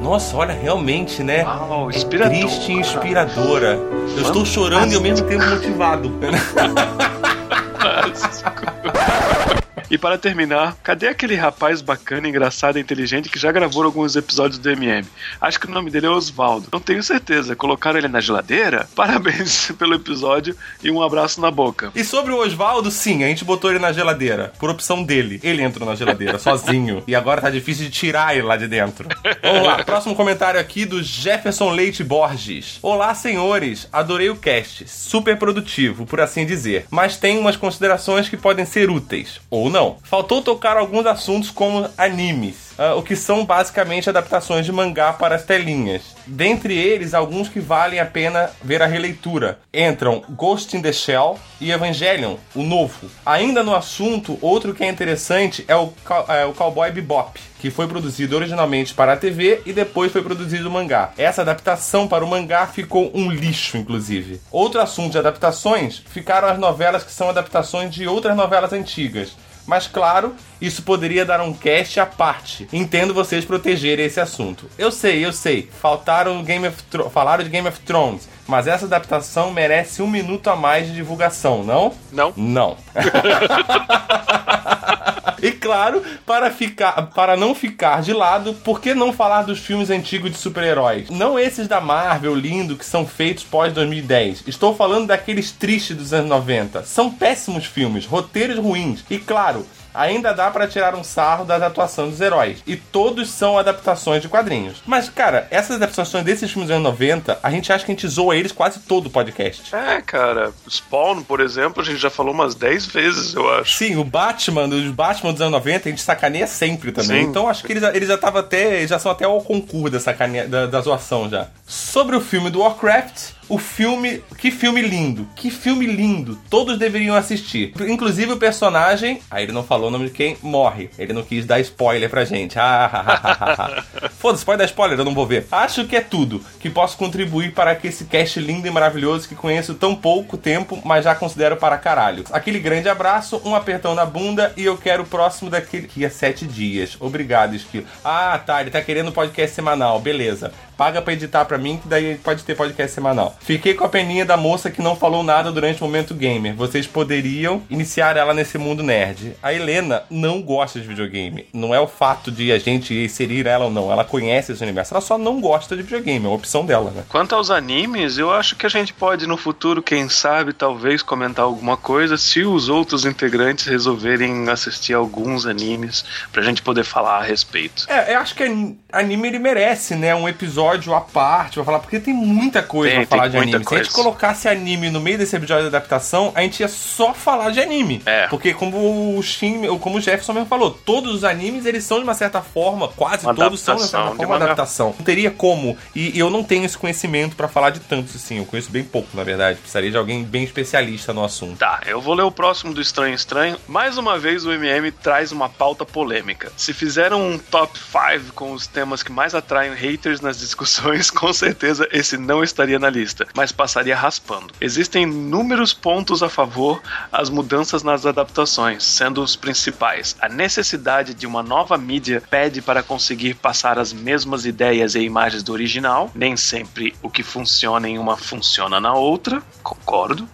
[0.02, 1.44] Nossa, olha, realmente, né?
[1.44, 3.78] Uau, é triste e inspiradora.
[4.16, 6.12] Eu estou chorando e ao mesmo tempo motivado.
[9.90, 14.58] E para terminar, cadê aquele rapaz bacana, engraçado e inteligente que já gravou alguns episódios
[14.58, 15.06] do MM?
[15.40, 16.68] Acho que o nome dele é Osvaldo.
[16.70, 17.56] Não tenho certeza.
[17.56, 18.86] Colocaram ele na geladeira?
[18.94, 21.90] Parabéns pelo episódio e um abraço na boca.
[21.94, 24.52] E sobre o Oswaldo, sim, a gente botou ele na geladeira.
[24.58, 25.40] Por opção dele.
[25.42, 27.02] Ele entrou na geladeira, sozinho.
[27.06, 29.08] E agora tá difícil de tirar ele lá de dentro.
[29.42, 32.78] Vamos lá, próximo comentário aqui do Jefferson Leite Borges.
[32.82, 33.88] Olá, senhores.
[33.90, 34.86] Adorei o cast.
[34.86, 36.84] Super produtivo, por assim dizer.
[36.90, 39.40] Mas tem umas considerações que podem ser úteis.
[39.48, 39.77] Ou não.
[40.02, 42.68] Faltou tocar alguns assuntos como animes.
[42.78, 46.14] ah, o que são basicamente adaptações de mangá para as telinhas.
[46.26, 49.58] Dentre eles, alguns que valem a pena ver a releitura.
[49.74, 53.10] Entram Ghost in the Shell e Evangelion, o novo.
[53.26, 55.92] Ainda no assunto, outro que é interessante é o,
[56.28, 60.68] é o Cowboy Bebop, que foi produzido originalmente para a TV e depois foi produzido
[60.68, 61.10] o mangá.
[61.18, 64.40] Essa adaptação para o mangá ficou um lixo, inclusive.
[64.52, 69.32] Outro assunto de adaptações ficaram as novelas que são adaptações de outras novelas antigas.
[69.68, 72.66] Mas claro, isso poderia dar um cast à parte.
[72.72, 74.64] Entendo vocês protegerem esse assunto.
[74.78, 75.68] Eu sei, eu sei.
[75.80, 80.48] Faltaram Game of Thro- falaram de Game of Thrones, mas essa adaptação merece um minuto
[80.48, 81.92] a mais de divulgação, não?
[82.10, 82.32] Não.
[82.34, 82.78] Não.
[85.42, 89.90] E claro, para, ficar, para não ficar de lado, por que não falar dos filmes
[89.90, 91.10] antigos de super-heróis?
[91.10, 94.44] Não esses da Marvel lindo que são feitos pós 2010.
[94.46, 96.84] Estou falando daqueles tristes dos anos 90.
[96.84, 99.04] São péssimos filmes, roteiros ruins.
[99.10, 102.62] E claro, ainda dá pra tirar um sarro das atuações dos heróis.
[102.66, 104.82] E todos são adaptações de quadrinhos.
[104.86, 108.08] Mas, cara, essas adaptações desses filmes dos anos 90, a gente acha que a gente
[108.08, 109.74] zoa eles quase todo o podcast.
[109.74, 110.52] É, cara.
[110.68, 113.74] Spawn, por exemplo, a gente já falou umas 10 vezes, eu acho.
[113.76, 117.22] Sim, o Batman, os Batman dos anos 90, a gente sacaneia sempre também.
[117.22, 117.28] Sim.
[117.30, 118.86] Então acho que eles, eles já estavam até.
[118.86, 120.00] já são até ao concurso da,
[120.46, 121.48] da, da zoação já.
[121.66, 123.37] Sobre o filme do Warcraft.
[123.48, 124.22] O filme.
[124.36, 125.26] Que filme lindo!
[125.34, 126.38] Que filme lindo!
[126.50, 127.72] Todos deveriam assistir.
[127.88, 129.20] Inclusive o personagem.
[129.30, 130.90] Aí ele não falou o nome de quem morre.
[130.98, 132.58] Ele não quis dar spoiler pra gente.
[132.58, 133.84] Ah.
[134.18, 135.46] Foda-se, pode dar spoiler, eu não vou ver.
[135.50, 139.34] Acho que é tudo que posso contribuir para que esse cast lindo e maravilhoso que
[139.34, 142.24] conheço tão pouco tempo, mas já considero para caralho.
[142.32, 146.46] Aquele grande abraço, um apertão na bunda e eu quero o próximo daquele que sete
[146.46, 146.96] dias.
[147.00, 147.86] Obrigado, Esquilo.
[148.04, 150.52] Ah, tá, ele tá querendo podcast semanal, beleza.
[150.78, 153.36] Paga pra editar pra mim, que daí pode ter podcast semanal.
[153.40, 156.54] Fiquei com a peninha da moça que não falou nada durante o momento gamer.
[156.54, 159.34] Vocês poderiam iniciar ela nesse mundo nerd.
[159.42, 161.46] A Helena não gosta de videogame.
[161.52, 163.90] Não é o fato de a gente inserir ela ou não.
[163.90, 164.94] Ela conhece esse universo.
[164.94, 166.24] Ela só não gosta de videogame.
[166.24, 167.02] É uma opção dela, né?
[167.08, 171.44] Quanto aos animes, eu acho que a gente pode no futuro, quem sabe, talvez comentar
[171.44, 177.22] alguma coisa se os outros integrantes resolverem assistir alguns animes pra gente poder falar a
[177.24, 177.84] respeito.
[177.88, 180.14] É, eu acho que ani- anime ele merece, né?
[180.14, 183.50] Um episódio à parte pra falar, porque tem muita coisa Tem, pra falar de anime.
[183.50, 183.90] Se a gente coisa.
[183.90, 188.02] colocasse anime no meio desse episódio de adaptação, a gente ia só falar de anime.
[188.06, 188.26] É.
[188.28, 191.98] Porque como o Shin, ou como o Jefferson mesmo falou, todos os animes eles são
[191.98, 194.94] de uma certa forma, quase Uma todos são de uma adaptação certa forma uma adaptação.
[194.98, 195.76] Não teria como.
[195.94, 198.38] E, eu não tenho esse conhecimento pra falar de tantos assim.
[198.38, 199.58] Eu conheço bem pouco, na verdade.
[199.58, 201.58] Precisaria de alguém bem especialista no assunto.
[201.58, 203.58] Tá, eu vou ler o próximo do Estranho Estranho.
[203.66, 206.52] Mais uma vez o MM traz uma pauta polêmica.
[206.56, 210.57] Se fizeram um top 5 com os temas que mais atraem haters nas discussões,
[211.14, 214.52] com certeza esse não estaria na lista, mas passaria raspando.
[214.60, 216.80] Existem inúmeros pontos a favor
[217.12, 222.82] às mudanças nas adaptações, sendo os principais a necessidade de uma nova mídia pede para
[222.82, 227.98] conseguir passar as mesmas ideias e imagens do original, nem sempre o que funciona em
[227.98, 230.28] uma funciona na outra, concordo.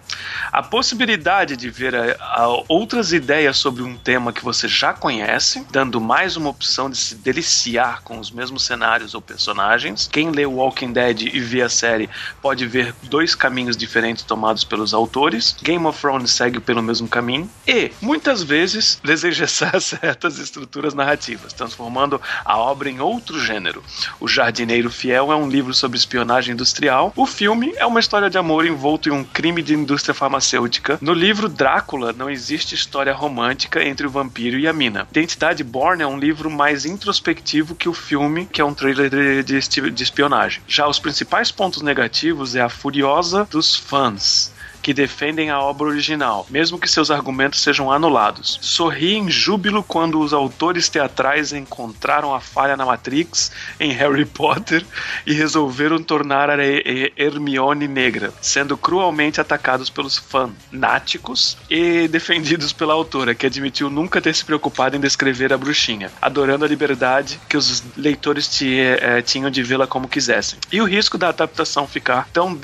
[0.53, 5.66] A possibilidade de ver a- a outras ideias sobre um tema que você já conhece,
[5.70, 10.09] dando mais uma opção de se deliciar com os mesmos cenários ou personagens.
[10.15, 12.09] Quem lê Walking Dead e vê a série
[12.41, 15.57] pode ver dois caminhos diferentes tomados pelos autores.
[15.61, 22.23] Game of Thrones segue pelo mesmo caminho e, muitas vezes, desengessar certas estruturas narrativas, transformando
[22.45, 23.83] a obra em outro gênero.
[24.21, 27.12] O Jardineiro Fiel é um livro sobre espionagem industrial.
[27.17, 30.97] O filme é uma história de amor envolto em um crime de indústria farmacêutica.
[31.01, 35.09] No livro Drácula não existe história romântica entre o vampiro e a mina.
[35.11, 39.43] Identidade Born é um livro mais introspectivo que o filme, que é um trailer de,
[39.43, 40.62] de esti- de espionagem.
[40.68, 44.53] Já os principais pontos negativos é a furiosa dos fãs
[44.85, 48.59] que defendem a obra original, mesmo que seus argumentos sejam anulados.
[48.61, 54.85] Sorri em júbilo quando os autores teatrais encontraram a falha na Matrix em Harry Potter
[55.26, 62.93] e resolveram tornar a He- Hermione negra, sendo cruelmente atacados pelos fanáticos e defendidos pela
[62.93, 67.57] autora, que admitiu nunca ter se preocupado em descrever a bruxinha, adorando a liberdade que
[67.57, 70.59] os leitores eh, tinham de vê-la como quisessem.
[70.70, 72.55] E o risco da adaptação ficar tão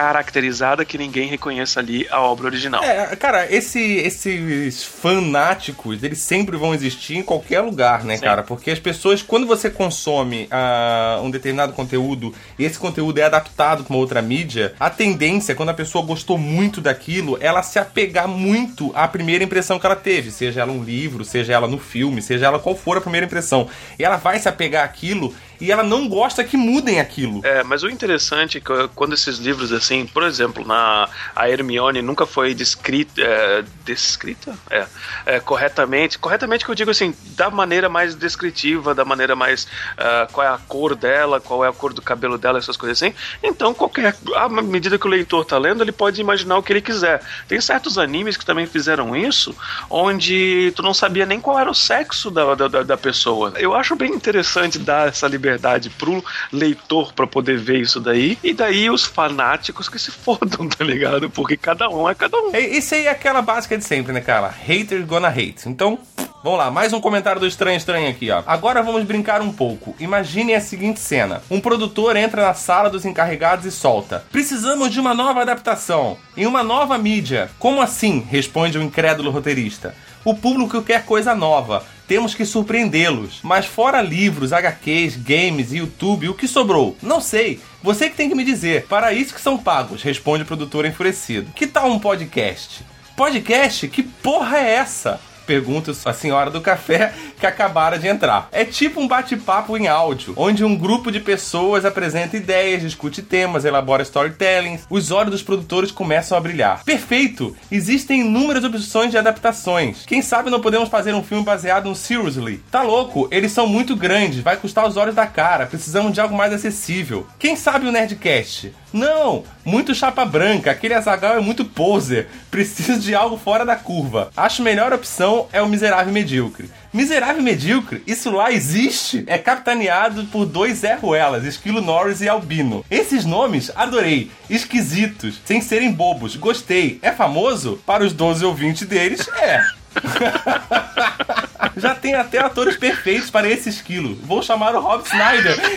[0.00, 2.82] descaracterizada que ninguém reconheça ali a obra original.
[2.82, 8.24] É, cara, esse- esses fanáticos, eles sempre vão existir em qualquer lugar, né, Sim.
[8.24, 8.42] cara?
[8.44, 13.82] Porque as pessoas, quando você consome ah, um determinado conteúdo e esse conteúdo é adaptado
[13.84, 18.28] pra uma outra mídia, a tendência, quando a pessoa gostou muito daquilo, ela se apegar
[18.28, 22.22] muito à primeira impressão que ela teve, seja ela um livro, seja ela no filme,
[22.22, 23.68] seja ela qual for a primeira impressão.
[23.98, 27.40] E ela vai se apegar àquilo e ela não gosta que mudem aquilo.
[27.44, 32.00] É, mas o interessante é que quando esses livros, assim, por exemplo, na a Hermione
[32.02, 34.54] nunca foi descrita, é, descrita?
[34.70, 34.86] É,
[35.26, 39.66] é, corretamente, corretamente que eu digo assim, da maneira mais descritiva, da maneira mais,
[39.98, 43.00] ah, qual é a cor dela, qual é a cor do cabelo dela, essas coisas
[43.02, 46.72] assim, então qualquer, à medida que o leitor tá lendo, ele pode imaginar o que
[46.72, 47.22] ele quiser.
[47.48, 49.54] Tem certos animes que também fizeram isso,
[49.88, 53.52] onde tu não sabia nem qual era o sexo da, da- da pessoa.
[53.56, 55.49] Eu acho bem interessante dar essa liberdade
[55.98, 60.84] pro leitor pra poder ver isso daí, e daí os fanáticos que se fodam, tá
[60.84, 61.30] ligado?
[61.30, 62.54] Porque cada um é cada um.
[62.54, 64.48] É, Isso aí é aquela básica de sempre, né, cara?
[64.48, 65.68] Hater gonna hate.
[65.68, 65.98] Então,
[66.42, 68.42] vamos lá, mais um comentário do Estranho Estranho aqui, ó.
[68.46, 69.94] Agora vamos brincar um pouco.
[69.98, 75.00] Imagine a seguinte cena: um produtor entra na sala dos encarregados e solta: Precisamos de
[75.00, 77.50] uma nova adaptação, em uma nova mídia.
[77.58, 78.26] Como assim?
[78.28, 79.94] responde o incrédulo roteirista.
[80.24, 81.82] O público quer coisa nova.
[82.06, 83.40] Temos que surpreendê-los.
[83.42, 86.96] Mas fora livros, HQs, games, YouTube, o que sobrou?
[87.00, 87.60] Não sei.
[87.82, 88.86] Você que tem que me dizer.
[88.86, 91.50] Para isso que são pagos, responde o produtor enfurecido.
[91.52, 92.84] Que tal um podcast?
[93.16, 93.88] Podcast?
[93.88, 95.20] Que porra é essa?
[95.50, 98.48] Pergunta a senhora do café que acabara de entrar.
[98.52, 103.64] É tipo um bate-papo em áudio, onde um grupo de pessoas apresenta ideias, discute temas,
[103.64, 104.78] elabora storytelling.
[104.88, 106.84] Os olhos dos produtores começam a brilhar.
[106.84, 107.56] Perfeito!
[107.68, 110.06] Existem inúmeras opções de adaptações.
[110.06, 112.62] Quem sabe não podemos fazer um filme baseado no Seriously?
[112.70, 113.26] Tá louco?
[113.32, 115.66] Eles são muito grandes, vai custar os olhos da cara.
[115.66, 117.26] Precisamos de algo mais acessível.
[117.40, 118.72] Quem sabe o Nerdcast?
[118.92, 122.28] Não, muito chapa branca, aquele Azagal é muito poser.
[122.50, 124.30] Preciso de algo fora da curva.
[124.36, 126.68] Acho melhor opção é o Miserável Medíocre.
[126.92, 128.02] Miserável Medíocre?
[128.04, 129.22] Isso lá existe?
[129.28, 132.84] É capitaneado por dois Zé Ruelas, Esquilo Norris e Albino.
[132.90, 136.34] Esses nomes adorei, esquisitos, sem serem bobos.
[136.34, 136.98] Gostei.
[137.00, 137.80] É famoso?
[137.86, 139.64] Para os 12 ouvintes deles, é.
[141.76, 144.18] Já tem até atores perfeitos para esse esquilo.
[144.24, 145.56] Vou chamar o Rob Snyder.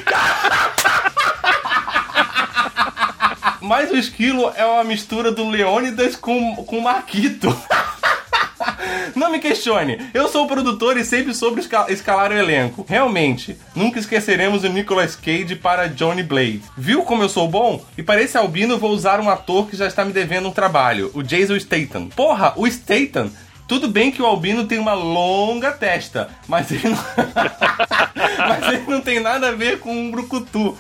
[3.64, 7.48] Mas o esquilo é uma mistura do Leônidas com, com Marquito.
[9.16, 12.86] Não me questione, eu sou produtor e sempre soube esca- escalar o elenco.
[12.88, 16.62] Realmente, nunca esqueceremos o Nicolas Cage para Johnny Blade.
[16.78, 17.84] Viu como eu sou bom?
[17.98, 21.12] E para esse albino vou usar um ator que já está me devendo um trabalho,
[21.14, 22.08] o Jason Statham.
[22.10, 23.30] Porra, o Statham
[23.68, 26.98] tudo bem que o albino tem uma longa testa, mas ele não,
[28.38, 30.78] mas ele não tem nada a ver com um brucutu.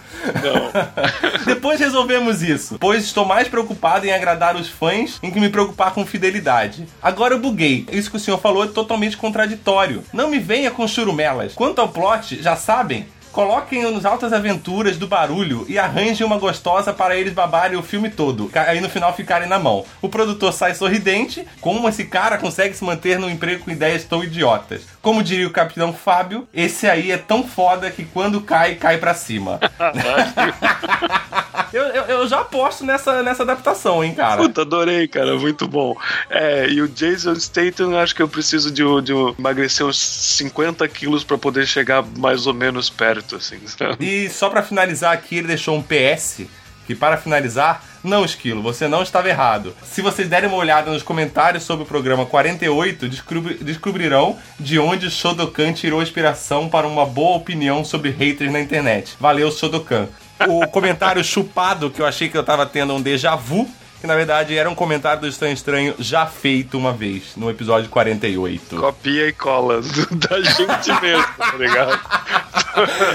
[1.45, 5.93] Depois resolvemos isso, pois estou mais preocupado em agradar os fãs em que me preocupar
[5.93, 6.87] com fidelidade.
[7.01, 7.85] Agora eu buguei.
[7.91, 10.03] Isso que o senhor falou é totalmente contraditório.
[10.13, 11.53] Não me venha com churumelas.
[11.53, 13.07] Quanto ao plot, já sabem?
[13.33, 18.11] Coloquem nos altas aventuras do barulho e arranjem uma gostosa para eles babarem o filme
[18.11, 18.51] todo.
[18.53, 19.83] Aí no final ficarem na mão.
[20.03, 21.43] O produtor sai sorridente.
[21.59, 24.92] Como esse cara consegue se manter no emprego com ideias tão idiotas?
[25.03, 29.13] Como diria o capitão Fábio, esse aí é tão foda que quando cai, cai pra
[29.13, 29.59] cima.
[31.73, 34.41] eu, eu, eu já aposto nessa, nessa adaptação, hein, cara.
[34.41, 35.93] Puta, adorei, cara, muito bom.
[36.29, 40.87] É, e o Jason Statham, acho que eu preciso de, um- de emagrecer uns 50
[40.87, 43.97] quilos pra poder chegar mais ou menos perto, assim, sabe?
[44.05, 46.43] E só pra finalizar aqui, ele deixou um PS,
[46.85, 49.73] que para finalizar, não, Esquilo, você não estava errado.
[49.83, 55.09] Se vocês derem uma olhada nos comentários sobre o programa 48, descobri- descobrirão de onde
[55.09, 59.15] Shodokan tirou inspiração para uma boa opinião sobre haters na internet.
[59.19, 60.07] Valeu, Shodokan.
[60.47, 63.69] O comentário chupado, que eu achei que eu tava tendo um déjà vu,
[64.03, 67.89] que na verdade era um comentário do Estranho Estranho já feito uma vez, no episódio
[67.89, 68.75] 48.
[68.75, 69.79] Copia e cola
[70.11, 71.99] da gente mesmo, tá ligado?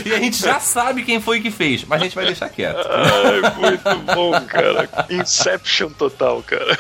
[0.06, 2.88] E a gente já sabe quem foi que fez, mas a gente vai deixar quieto.
[2.88, 4.88] Ai, muito bom, cara.
[5.10, 6.78] Inception total, cara.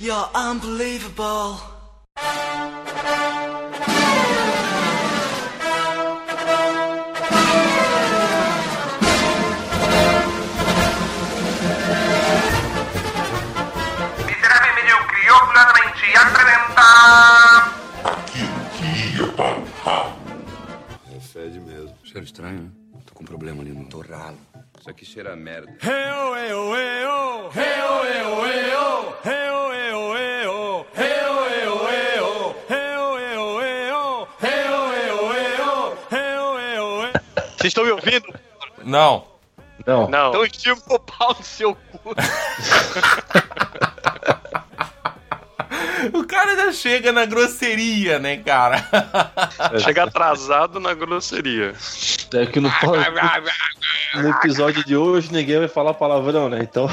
[0.00, 1.58] You're unbelievable.
[16.86, 17.76] Apresenta...
[21.14, 21.94] É fede mesmo.
[22.04, 22.70] Cheiro estranho, né?
[23.04, 24.38] Tô com um problema ali no torralo.
[24.78, 25.72] Isso aqui cheira a merda.
[37.56, 38.32] Vocês estão me ouvindo?
[38.84, 39.26] Não.
[39.84, 40.08] Não.
[40.08, 40.28] Não.
[40.28, 42.14] Então enfia o pau no seu cu.
[46.12, 48.84] O cara já chega na grosseria, né, cara?
[49.82, 51.74] Chega atrasado na grosseria.
[52.34, 52.70] É que no,
[54.14, 56.58] no episódio de hoje ninguém vai falar palavrão, né?
[56.62, 56.88] Então.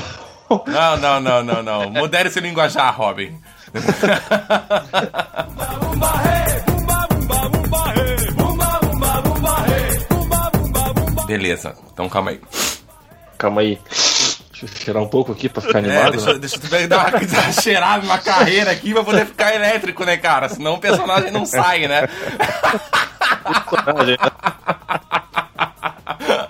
[0.68, 1.90] Não, não, não, não, não.
[1.90, 3.40] Modere seu linguajar, Robin.
[11.26, 12.42] Beleza, então calma aí.
[13.38, 13.80] Calma aí.
[14.64, 16.12] Deixa eu cheirar um pouco aqui pra ficar É, animado.
[16.12, 20.16] deixa, eu- deixa eu dar uma, cheirada na carreira aqui pra poder ficar elétrico, né,
[20.16, 20.48] cara?
[20.48, 22.08] Senão o personagem não sai, né?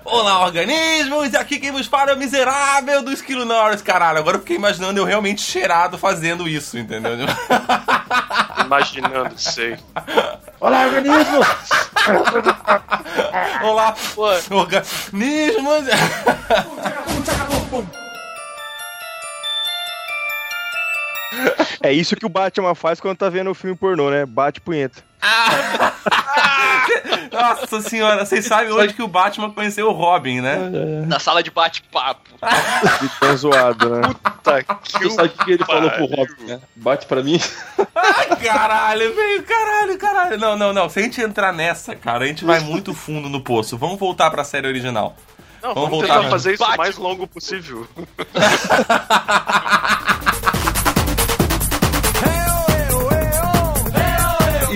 [0.05, 1.34] Olá, organismos!
[1.34, 4.20] E aqui quem vos fala é o miserável do Esquilo Norris, caralho.
[4.20, 7.14] Agora eu fiquei imaginando eu realmente cheirado fazendo isso, entendeu?
[8.64, 9.76] Imaginando, sei.
[10.59, 11.39] Olá, organismo!
[13.64, 13.95] Olá,
[14.51, 15.86] organismos!
[21.84, 24.26] É isso que o Batman faz quando tá vendo o filme pornô, né?
[24.26, 25.04] Bate punheta.
[27.30, 30.56] Nossa senhora, vocês sabem hoje que o Batman conheceu o Robin, né?
[31.06, 32.30] Na sala de bate-papo.
[33.02, 34.02] De tão zoado, né?
[34.02, 34.64] Puta
[34.98, 36.62] Tu sabe o que ele falou pro Robin, né?
[36.74, 37.38] Bate pra mim.
[37.94, 40.38] Ai, caralho, velho, caralho, caralho.
[40.38, 40.88] Não, não, não.
[40.88, 43.78] Se a gente entrar nessa, cara, a gente vai muito fundo no poço.
[43.78, 45.18] Vamos voltar pra série original.
[45.62, 47.86] Não, Vamos vamos, voltar, tentar fazer isso o mais longo possível.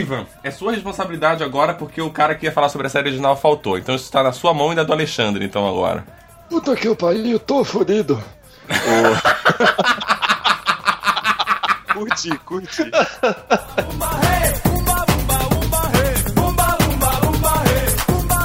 [0.07, 3.35] Ivan, é sua responsabilidade agora porque o cara que ia falar sobre a série original
[3.35, 3.77] faltou.
[3.77, 6.05] Então isso tá na sua mão e na do Alexandre, então agora.
[6.49, 8.23] Puta que o pariu, tô fodido.
[11.93, 12.91] Curti, curti.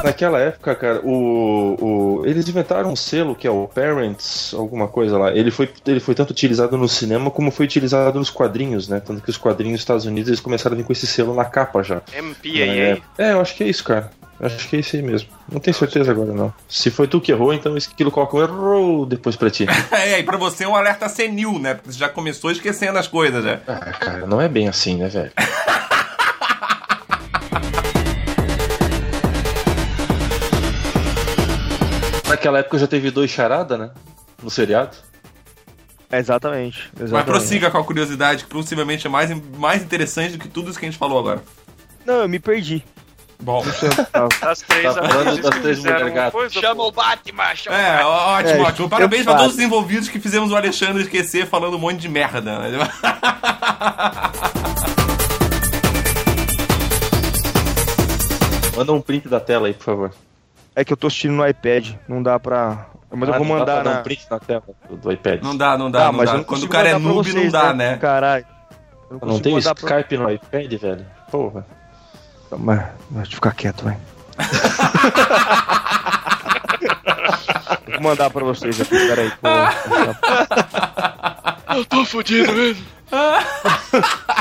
[0.05, 5.19] Naquela época, cara, o, o, eles inventaram um selo que é o Parents, alguma coisa
[5.19, 5.33] lá.
[5.33, 9.01] Ele foi, ele foi tanto utilizado no cinema como foi utilizado nos quadrinhos, né?
[9.01, 11.45] Tanto que os quadrinhos dos Estados Unidos eles começaram a vir com esse selo na
[11.45, 12.03] capa já.
[12.13, 12.63] MPAA.
[12.63, 14.11] É, é, eu acho que é isso, cara.
[14.43, 15.29] Acho que é isso aí mesmo.
[15.51, 16.53] Não tenho certeza agora, não.
[16.69, 19.67] Se foi tu que errou, então esse quilo coloca um errou depois pra ti.
[19.93, 21.75] É, e pra você é um alerta senil, né?
[21.75, 23.61] Porque você já começou esquecendo as coisas, né?
[23.69, 25.31] Ah, cara, não é bem assim, né, velho?
[32.33, 33.91] Naquela época já teve dois charada, né?
[34.43, 34.97] no seriado.
[36.11, 36.91] Exatamente.
[36.95, 37.27] Mas exatamente.
[37.27, 40.87] prossiga com a curiosidade, que possivelmente é mais, mais interessante do que tudo isso que
[40.87, 41.43] a gente falou agora.
[42.07, 42.83] Não, eu me perdi.
[43.39, 43.63] Bom.
[44.41, 46.33] Das três Tá falando das três fizeram mulher gato.
[46.33, 48.89] coisa, Chama o Batman, chama É, ótimo, É, ótimo.
[48.89, 52.59] Parabéns pra todos os envolvidos que fizemos o Alexandre esquecer falando um monte de merda.
[52.59, 52.69] né?
[58.77, 60.11] Manda um print da tela aí, por favor.
[60.75, 62.87] É que eu tô assistindo no iPad, não dá pra.
[63.11, 64.01] Mas eu Ah, vou não dá mandar na.
[64.01, 65.43] um print na tela do, iPad.
[65.43, 66.35] Não dá, não dá, Ah, não mas dá.
[66.35, 67.91] eu não Quando o cara é noob, não vocês, dá, né?
[67.93, 67.97] né?
[67.99, 68.47] Caralho.
[69.11, 71.07] Eu Não consigo tem mandar pra- Skype no iPad, velho?
[71.31, 71.67] Porra.
[72.59, 73.99] Mas, deixa eu ficar quieto, vai.
[77.93, 79.31] Vou mandar pra vocês aqui, peraí.
[79.31, 79.49] Pô,
[81.75, 82.85] Eu tô fudido mesmo.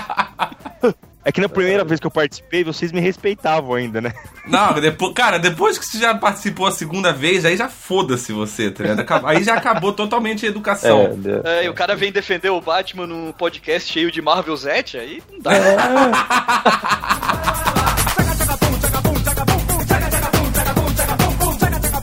[1.32, 4.12] É que na primeira vez que eu participei, vocês me respeitavam ainda, né?
[4.46, 8.70] Não, depois, cara, depois que você já participou a segunda vez, aí já foda-se você,
[8.70, 9.26] tá ligado?
[9.26, 11.18] Aí já acabou totalmente a educação.
[11.46, 15.24] É, e o cara vem defender o Batman num podcast cheio de Marvel Zete, aí
[15.32, 15.52] não dá.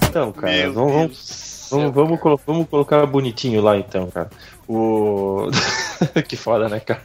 [0.08, 4.30] Então, cara, vamos, vamos, vamos, vamos, colo- vamos colocar bonitinho lá então, cara.
[4.68, 5.48] O.
[6.28, 7.00] que foda, né, cara?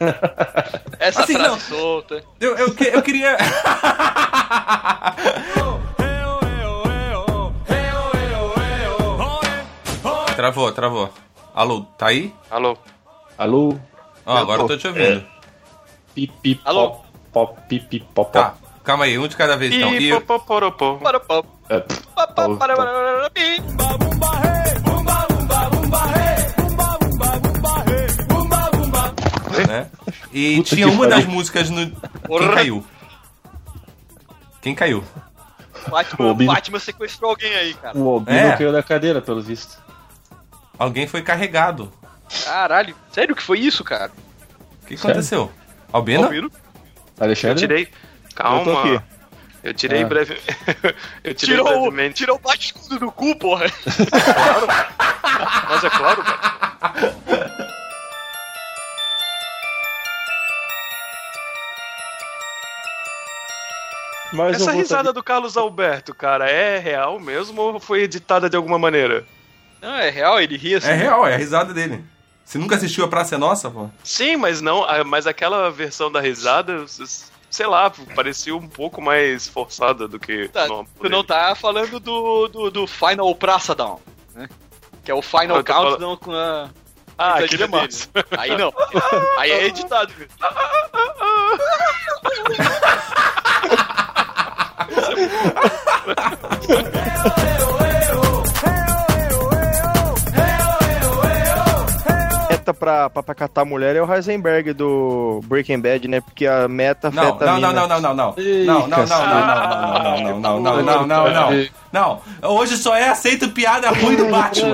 [1.00, 1.60] Essa Assim, frase não.
[1.60, 2.22] solta.
[2.40, 3.38] Eu, eu, eu queria.
[10.36, 11.10] travou, travou.
[11.54, 12.34] Alô, tá aí?
[12.50, 12.78] Alô.
[13.38, 13.78] Alô?
[14.26, 15.24] Ó, agora eu tô te ouvindo.
[16.14, 17.02] Pipi, Alô?
[17.32, 18.54] pop, pipi, pop, Tá,
[18.84, 19.94] calma aí, um de cada vez então.
[19.94, 20.12] E
[29.74, 29.88] né?
[30.32, 31.32] E Puta tinha uma das pariu.
[31.32, 31.92] músicas no.
[31.92, 32.86] Quem caiu?
[34.62, 35.04] Quem caiu?
[35.90, 36.54] Batman, Ô, Bino.
[36.54, 37.98] Batman sequestrou alguém aí, cara.
[37.98, 38.56] O Albino É.
[38.56, 39.78] caiu da cadeira, pelo visto.
[40.80, 41.92] Alguém foi carregado.
[42.46, 44.12] Caralho, sério que foi isso, cara?
[44.82, 45.52] O que aconteceu?
[45.92, 46.24] Albino?
[46.26, 46.52] Albino?
[47.18, 47.60] Eu Alexandre?
[47.60, 47.84] tirei.
[47.84, 47.90] Eu
[48.30, 48.80] tô Calma.
[48.96, 49.02] aqui.
[49.64, 50.08] Eu tirei Ah.
[50.08, 50.38] breve.
[51.24, 52.16] eu tirei Tirou, o- brevemente.
[52.16, 53.66] tirou o bate-escudo do cu, porra.
[55.70, 57.73] Mas é claro, cara.
[64.34, 68.80] Mas Essa risada do Carlos Alberto, cara, é real mesmo ou foi editada de alguma
[68.80, 69.24] maneira?
[69.80, 70.90] Não, é real, ele ri assim.
[70.90, 72.04] É real, é a risada dele.
[72.44, 73.90] Você nunca assistiu a Praça é Nossa, pô?
[74.04, 76.84] Sim, mas não, ah, mas aquela versão da risada,
[77.50, 82.48] sei lá, parecia um pouco mais forçada do que Tá, tu não tá falando do,
[82.48, 84.00] do, do Final Praça Down,
[84.34, 84.50] né?
[85.04, 86.70] Que é o Final tô Countdown com a.
[87.18, 88.10] Ah, a aquele é massa.
[88.38, 88.74] Aí não.
[89.38, 90.28] Aí é editado, viu?
[102.50, 106.22] Meta pra, pra, pra catar mulher é o Heisenberg do Breaking Bad, né?
[106.22, 108.36] Porque a meta Não, afeta a não, não, não, não, não.
[108.66, 111.68] Não, não, não, não, não, não, não, não, não, não, não, não.
[111.92, 114.74] Não, hoje só é aceito piada ruim do Batman,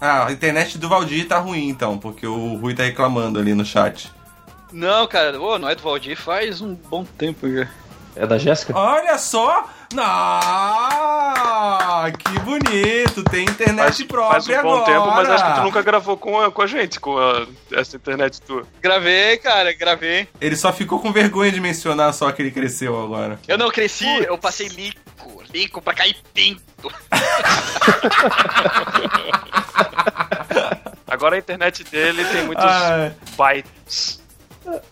[0.00, 3.64] Ah, a internet do Valdir tá ruim então, porque o Rui tá reclamando ali no
[3.64, 4.10] chat.
[4.72, 7.68] Não, cara, ô, não é do Valdir faz um bom tempo já.
[8.16, 8.76] É da Jéssica?
[8.76, 9.68] Olha só!
[10.42, 13.22] Ah, que bonito!
[13.24, 14.84] Tem internet própria Faz um bom agora.
[14.92, 17.96] tempo, mas acho que tu nunca gravou com a, com a gente, com a- essa
[17.96, 18.64] internet tua.
[18.80, 20.26] Gravei, cara, gravei.
[20.40, 23.38] Ele só ficou com vergonha de mencionar só que ele cresceu agora.
[23.46, 24.98] Eu não cresci, eu passei lico.
[25.52, 26.62] Lico pra cair pinto.
[31.08, 33.10] Agora a internet dele tem muitos Ah.
[33.36, 34.20] bytes.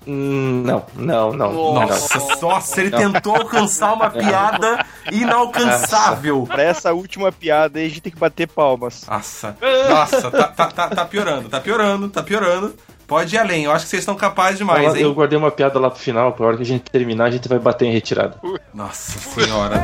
[0.07, 1.53] Hum, Não, não, não.
[1.53, 2.41] não, Nossa, não.
[2.41, 6.45] nossa, ele tentou alcançar uma piada inalcançável.
[6.47, 9.05] Pra essa última piada aí, a gente tem que bater palmas.
[9.07, 9.57] Nossa,
[9.89, 12.75] nossa, tá, tá, tá, tá piorando, tá piorando, tá piorando.
[13.07, 15.15] Pode ir além, eu acho que vocês estão capazes demais, Eu- Eu hein?
[15.15, 17.59] guardei uma piada lá pro final, pra hora que a gente terminar, a gente vai
[17.59, 18.37] bater em retirada.
[18.75, 19.77] Nossa senhora.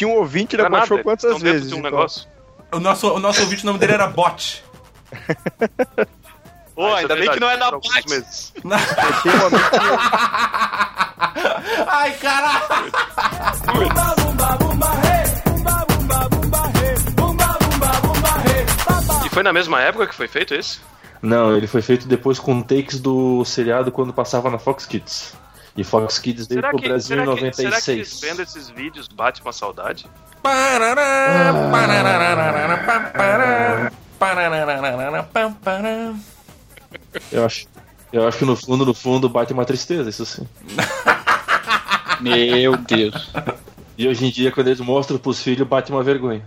[0.00, 1.68] Tinha um ouvinte, ele Não abaixou nada, quantas dentro vezes?
[1.68, 1.90] de um então?
[1.90, 2.26] negócio.
[2.72, 4.64] O nosso, o nosso ouvinte, o nome dele era Bot.
[6.74, 7.90] Ô, Ah, ainda é bem que não é na que-
[11.86, 12.90] Ai, caralho!
[19.26, 20.78] E foi na mesma época que foi feito esse?
[21.20, 25.34] Não, ele foi feito depois com takes do seriado quando passava na Fox Kids.
[25.80, 27.88] E Fox Kids veio pro Brasil será, em que, será que 96.
[27.88, 30.06] eles vendo esses vídeos bate uma saudade?
[30.42, 31.72] Pará.
[37.32, 37.66] Eu acho.
[38.12, 40.46] Eu acho que no fundo, no fundo, bate uma tristeza, isso sim.
[42.20, 43.32] Meu Deus.
[43.96, 46.44] E hoje em dia, quando eles mostram pros filhos, bate uma vergonha.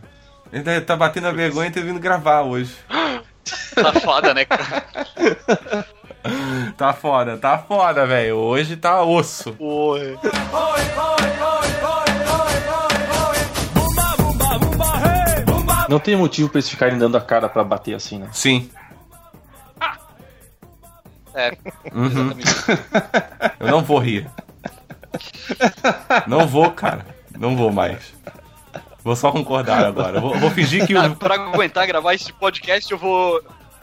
[0.51, 2.75] Ele tá batendo a vergonha de ter vindo gravar hoje.
[3.75, 4.85] Tá foda, né, cara?
[6.77, 8.37] Tá foda, tá foda, velho.
[8.37, 9.55] Hoje tá osso.
[9.59, 10.17] Oi.
[15.89, 18.29] Não tem motivo pra eles ficarem dando a cara pra bater assim, né?
[18.31, 18.69] Sim.
[21.35, 21.51] É.
[21.93, 22.31] Uhum.
[23.59, 24.29] Eu não vou rir.
[26.27, 27.05] Não vou, cara.
[27.37, 28.13] Não vou mais.
[29.03, 30.21] Vou só concordar agora.
[30.21, 31.15] Vou, vou fingir que o.
[31.15, 33.37] pra aguentar gravar esse podcast, eu vou.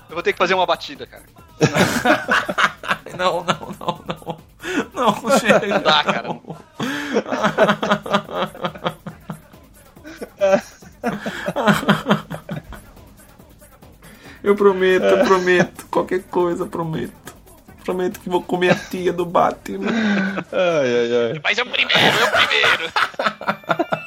[0.09, 1.25] Eu vou ter que fazer uma batida, cara.
[3.17, 4.39] Não, não, não, não.
[4.95, 5.67] Não, chega.
[5.67, 6.29] Não dá, cara.
[14.43, 15.87] Eu prometo, eu prometo.
[15.91, 17.35] Qualquer coisa, prometo.
[17.85, 19.91] Prometo que vou comer a tia do Batman.
[20.51, 21.41] Ai, ai, ai.
[21.43, 22.91] Mas é o primeiro, é o primeiro.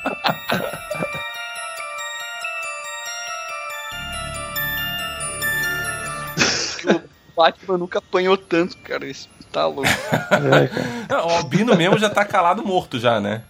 [7.35, 9.05] Batman nunca apanhou tanto, cara.
[9.05, 9.83] Isso tá louco.
[11.09, 13.43] Não, o Albino mesmo já tá calado morto já, né?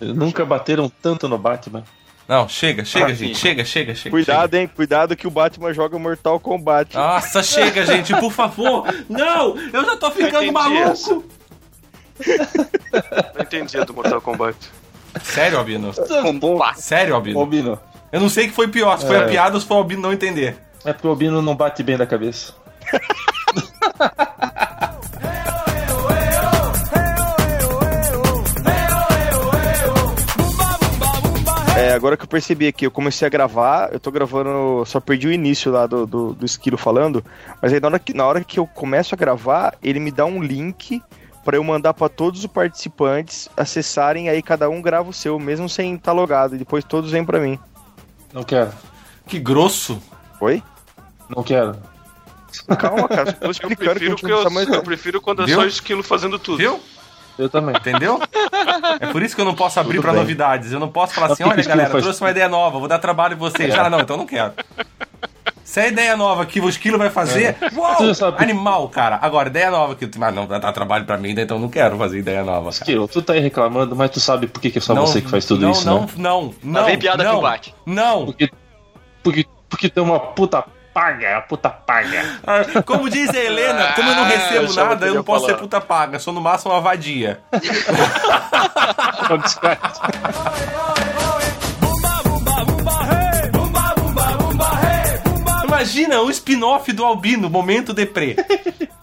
[0.00, 1.84] Nunca bateram tanto no Batman.
[2.26, 3.34] Não, chega, chega, Ah, gente.
[3.36, 3.40] sim.
[3.40, 4.10] Chega, chega, chega.
[4.10, 4.68] Cuidado, hein?
[4.74, 6.94] Cuidado que o Batman joga Mortal Kombat.
[6.94, 8.84] Nossa, chega, gente, por favor.
[9.08, 11.24] Não, eu já tô ficando entendi maluco.
[13.34, 14.56] Não entendi a do Mortal Kombat.
[15.22, 15.92] Sério, Albino?
[16.76, 17.40] Sério, Albino?
[17.40, 17.80] Albino.
[18.10, 19.24] Eu não sei o que foi pior, se foi É.
[19.24, 20.56] a piada ou se foi o Albino não entender.
[20.84, 22.54] É porque o Albino não bate bem da cabeça.
[31.76, 35.28] É, agora que eu percebi aqui, eu comecei a gravar, eu tô gravando, só perdi
[35.28, 37.24] o início lá do, do, do Esquilo falando,
[37.60, 40.24] mas aí na hora, que, na hora que eu começo a gravar, ele me dá
[40.24, 41.02] um link
[41.44, 45.68] pra eu mandar pra todos os participantes acessarem, aí cada um grava o seu, mesmo
[45.68, 47.58] sem estar logado, e depois todos vêm pra mim.
[48.32, 48.72] Não quero.
[49.26, 50.00] Que grosso.
[50.40, 50.62] Oi?
[51.34, 51.76] Não quero.
[52.78, 54.42] Calma, cara, tô Eu prefiro, que que eu,
[54.74, 55.56] eu prefiro quando é Viu?
[55.60, 56.58] só esquilo fazendo tudo.
[56.58, 56.80] Viu?
[57.38, 57.74] Eu também.
[57.74, 58.20] Entendeu?
[59.00, 60.12] É por isso que eu não posso abrir bem.
[60.12, 60.70] novidades.
[60.70, 62.98] Eu não posso falar Mas assim, olha galera, não trouxe uma ideia nova, vou dar
[62.98, 63.74] trabalho pra vocês.
[63.74, 63.78] É.
[63.78, 64.52] Ah, não, então não quero.
[65.64, 69.18] Se é ideia nova que o Esquilo vai fazer, uau, já sabe- animal, cara.
[69.22, 70.04] Agora, ideia nova que...
[70.20, 72.72] Ah, não, vai dar trabalho pra mim, então não quero fazer ideia nova, cara.
[72.72, 75.22] Esquilo, tu tá aí reclamando, mas tu sabe por que, que é só Não, você
[75.22, 76.08] que faz tudo não, isso, não, não?
[76.18, 77.74] não, não, vem piada não, com o Bate.
[77.86, 78.50] Não, Porque,
[79.22, 82.22] porque, porque tem uma puta paga, a puta paga.
[82.46, 85.46] Ah, Como diz a Helena, como eu não Ah, recebo eu nada, eu não posso
[85.46, 85.54] falar.
[85.56, 87.40] ser puta paga, sou no máximo uma vadia.
[95.64, 98.36] Imagina um spin-off do Albino, Momento Deprê.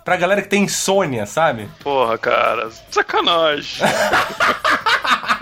[0.03, 1.69] Pra galera que tem insônia, sabe?
[1.83, 2.69] Porra, cara.
[2.89, 3.85] Sacanagem.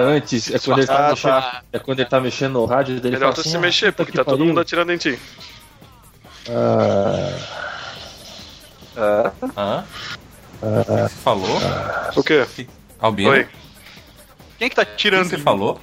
[0.00, 1.62] Antes, é quando, ele tá Ah, mexendo, tá.
[1.72, 3.16] é quando ele tá mexendo no rádio dele.
[3.16, 5.18] Melhor tu assim, se "Ah, mexer, porque que tá todo pariu." mundo atirando em ti.
[8.96, 9.84] Ah,
[10.62, 11.58] que você falou?
[12.16, 12.46] O quê?
[12.98, 13.30] Albino?
[13.30, 13.48] Oi.
[14.58, 15.28] Quem que tá O que tirando?
[15.28, 15.80] você falou?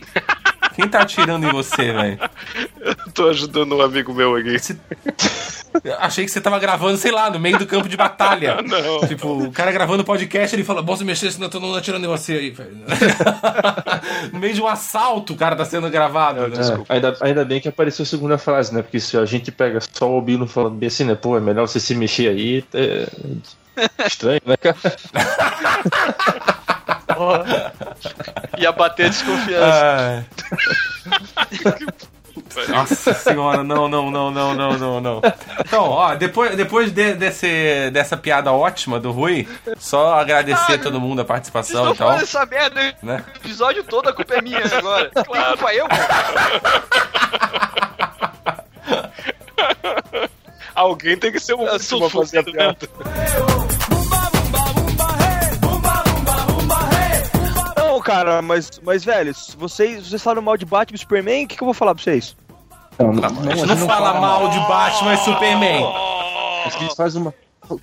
[0.77, 2.19] Quem tá atirando em você, velho?
[2.79, 4.57] Eu tô ajudando um amigo meu aqui.
[5.83, 8.61] Eu Achei que você tava gravando, sei lá, no meio do campo de batalha.
[8.61, 9.07] Não.
[9.07, 12.07] Tipo, o cara gravando podcast, ele fala, posso mexer, senão eu tô não atirando em
[12.07, 12.77] você aí, velho.
[14.31, 16.47] no meio de um assalto, o cara tá sendo gravado.
[16.47, 16.57] né?
[16.57, 18.83] é, ainda, ainda bem que apareceu a segunda frase, né?
[18.83, 21.15] Porque se a gente pega só o Albino falando bem assim, né?
[21.15, 22.63] Pô, é melhor você se mexer aí.
[22.71, 23.07] É...
[24.05, 24.77] Estranho, né, cara?
[28.57, 30.25] Ia bater a desconfiança.
[32.69, 35.21] Nossa senhora, não, não, não, não, não, não, não.
[35.59, 40.99] Então, ó, depois, depois de- desse, dessa piada ótima do Rui, só agradecer a todo
[40.99, 42.07] mundo a participação e tal.
[42.09, 43.23] falando essa merda Né?
[43.33, 45.09] o episódio todo, a culpa é minha agora.
[45.13, 45.57] Claro.
[45.57, 45.87] Culpa eu,
[50.75, 52.77] Alguém tem que ser o Eu último a fazer a piada.
[57.97, 61.57] Não, cara, mas, mas velho, vocês, vocês falam mal de Batman e Superman, o que,
[61.57, 62.37] que eu vou falar pra vocês?
[62.99, 65.83] Não, não, A gente não, fala mal de Batman e Superman.
[66.65, 67.33] A gente faz uma.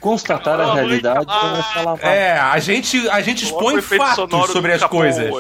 [0.01, 1.99] Constatar a realidade e não falar mal.
[2.01, 5.31] É, a gente, a gente expõe fatos sobre as coisas.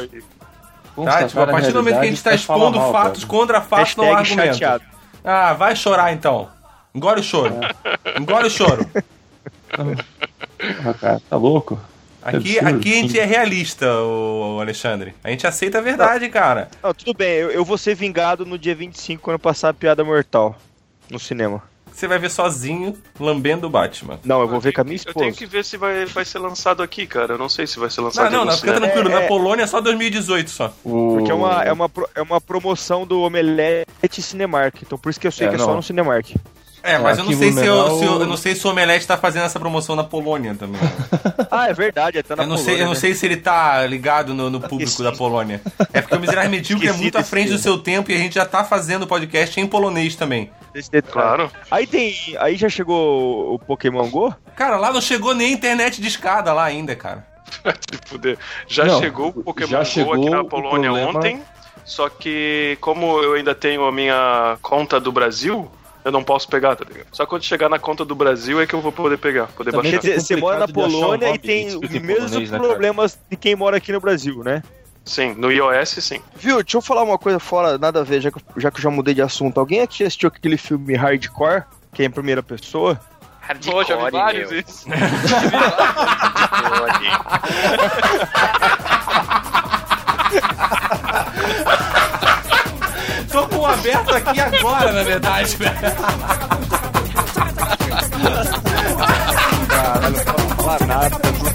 [1.05, 1.25] Tá?
[1.25, 3.39] Tipo, a partir do momento que a gente tá é expondo mal, fatos cara.
[3.39, 4.55] contra fatos, não há argumento.
[4.55, 4.85] chateado.
[5.23, 6.49] Ah, vai chorar então.
[6.93, 7.55] Engole o choro.
[8.21, 8.85] Engole o choro.
[10.87, 11.79] Ah, cara, tá louco?
[12.25, 15.15] Aqui, aqui a gente é realista, o Alexandre.
[15.23, 16.69] A gente aceita a verdade, cara.
[16.83, 20.03] Não, tudo bem, eu, eu vou ser vingado no dia 25 quando passar a piada
[20.03, 20.57] mortal
[21.11, 21.63] no cinema.
[21.93, 24.19] Você vai ver sozinho, lambendo o Batman.
[24.25, 25.19] Não, eu vou ver com a minha Eu esposa.
[25.21, 27.35] tenho que ver se vai, vai ser lançado aqui, cara.
[27.35, 29.09] Eu não sei se vai ser lançado Não, não, não, fica tranquilo.
[29.11, 29.27] É, Na é.
[29.29, 30.75] Polônia é só 2018 só.
[30.83, 35.21] Porque é uma, é, uma, pro- é uma promoção do Omelete Cinemark, então por isso
[35.21, 35.67] que eu sei É, que é não.
[35.67, 36.35] só no Cinemark.
[36.85, 39.06] É, mas eu não sei se, eu, se eu, eu não sei se o Omelete
[39.06, 40.81] tá fazendo essa promoção na Polônia também.
[41.51, 42.98] Ah, é verdade, é tá na Eu não, sei, Polônia, eu não né?
[42.98, 45.62] sei se ele tá ligado no, no público da Polônia.
[45.93, 48.35] É porque o Miserável Medíocre é muito à frente do seu tempo e a gente
[48.35, 50.51] já tá fazendo o podcast em polonês também.
[51.12, 51.51] Claro.
[51.70, 52.12] Aí tem.
[52.40, 54.35] Aí já chegou o Pokémon Go?
[54.56, 57.24] Cara, lá não chegou nem internet de escada lá ainda, cara.
[58.66, 61.43] Já Não, chegou o Pokémon já Go chegou aqui na Polônia problema- ontem.
[61.85, 65.70] Só que, como eu ainda tenho a minha conta do Brasil,
[66.05, 67.06] eu não posso pegar, tá ligado?
[67.12, 69.93] Só quando chegar na conta do Brasil é que eu vou poder pegar, poder Também
[69.93, 70.02] baixar.
[70.06, 73.56] Quer dizer, você mora na um Polônia e tem os mesmos né, problemas de quem
[73.56, 74.62] mora aqui no Brasil, né?
[75.05, 76.20] Sim, no iOS sim.
[76.36, 78.78] Viu, deixa eu falar uma coisa fora, nada a ver, já que, eu- já que
[78.78, 79.59] eu já mudei de assunto.
[79.60, 82.98] Alguém aqui assistiu aquele filme Hardcore, que é em primeira pessoa?
[83.64, 84.60] Pô, já vi vários meu.
[84.60, 84.86] isso.
[93.35, 95.56] Tô com o aberto aqui agora, na verdade.
[99.69, 101.53] Caralho, não posso falar nada.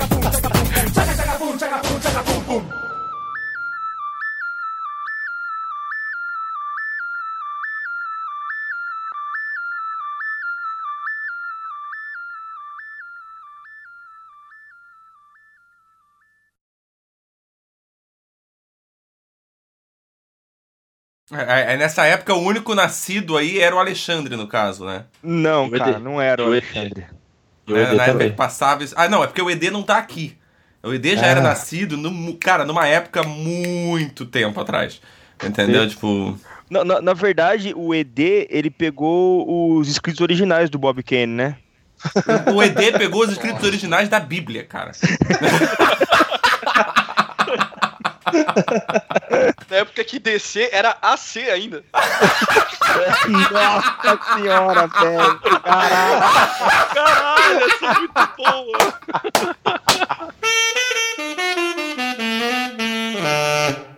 [21.31, 25.03] É, é, nessa época, o único nascido aí era o Alexandre, no caso, né?
[25.21, 26.47] Não, cara, não era o.
[26.47, 27.05] Alexandre.
[27.67, 28.95] O ED na época que passava isso.
[28.97, 30.35] Ah, não, é porque o ED não tá aqui.
[30.81, 31.43] O ED já era Ah.
[31.43, 34.99] nascido, no, cara, numa época muito tempo atrás.
[35.43, 35.83] Entendeu?
[35.83, 35.89] Sim.
[35.89, 36.39] Tipo.
[36.69, 41.55] Na, na, na verdade, o ED, ele pegou os escritos originais do Bob Kane, né?
[42.55, 44.91] O ED pegou os escritos originais da Bíblia, cara.
[49.69, 51.83] Na época que DC era AC ainda.
[53.51, 55.39] Nossa senhora, velho.
[55.61, 56.21] Caralho.
[56.93, 58.77] Caralho, essa é muito boa.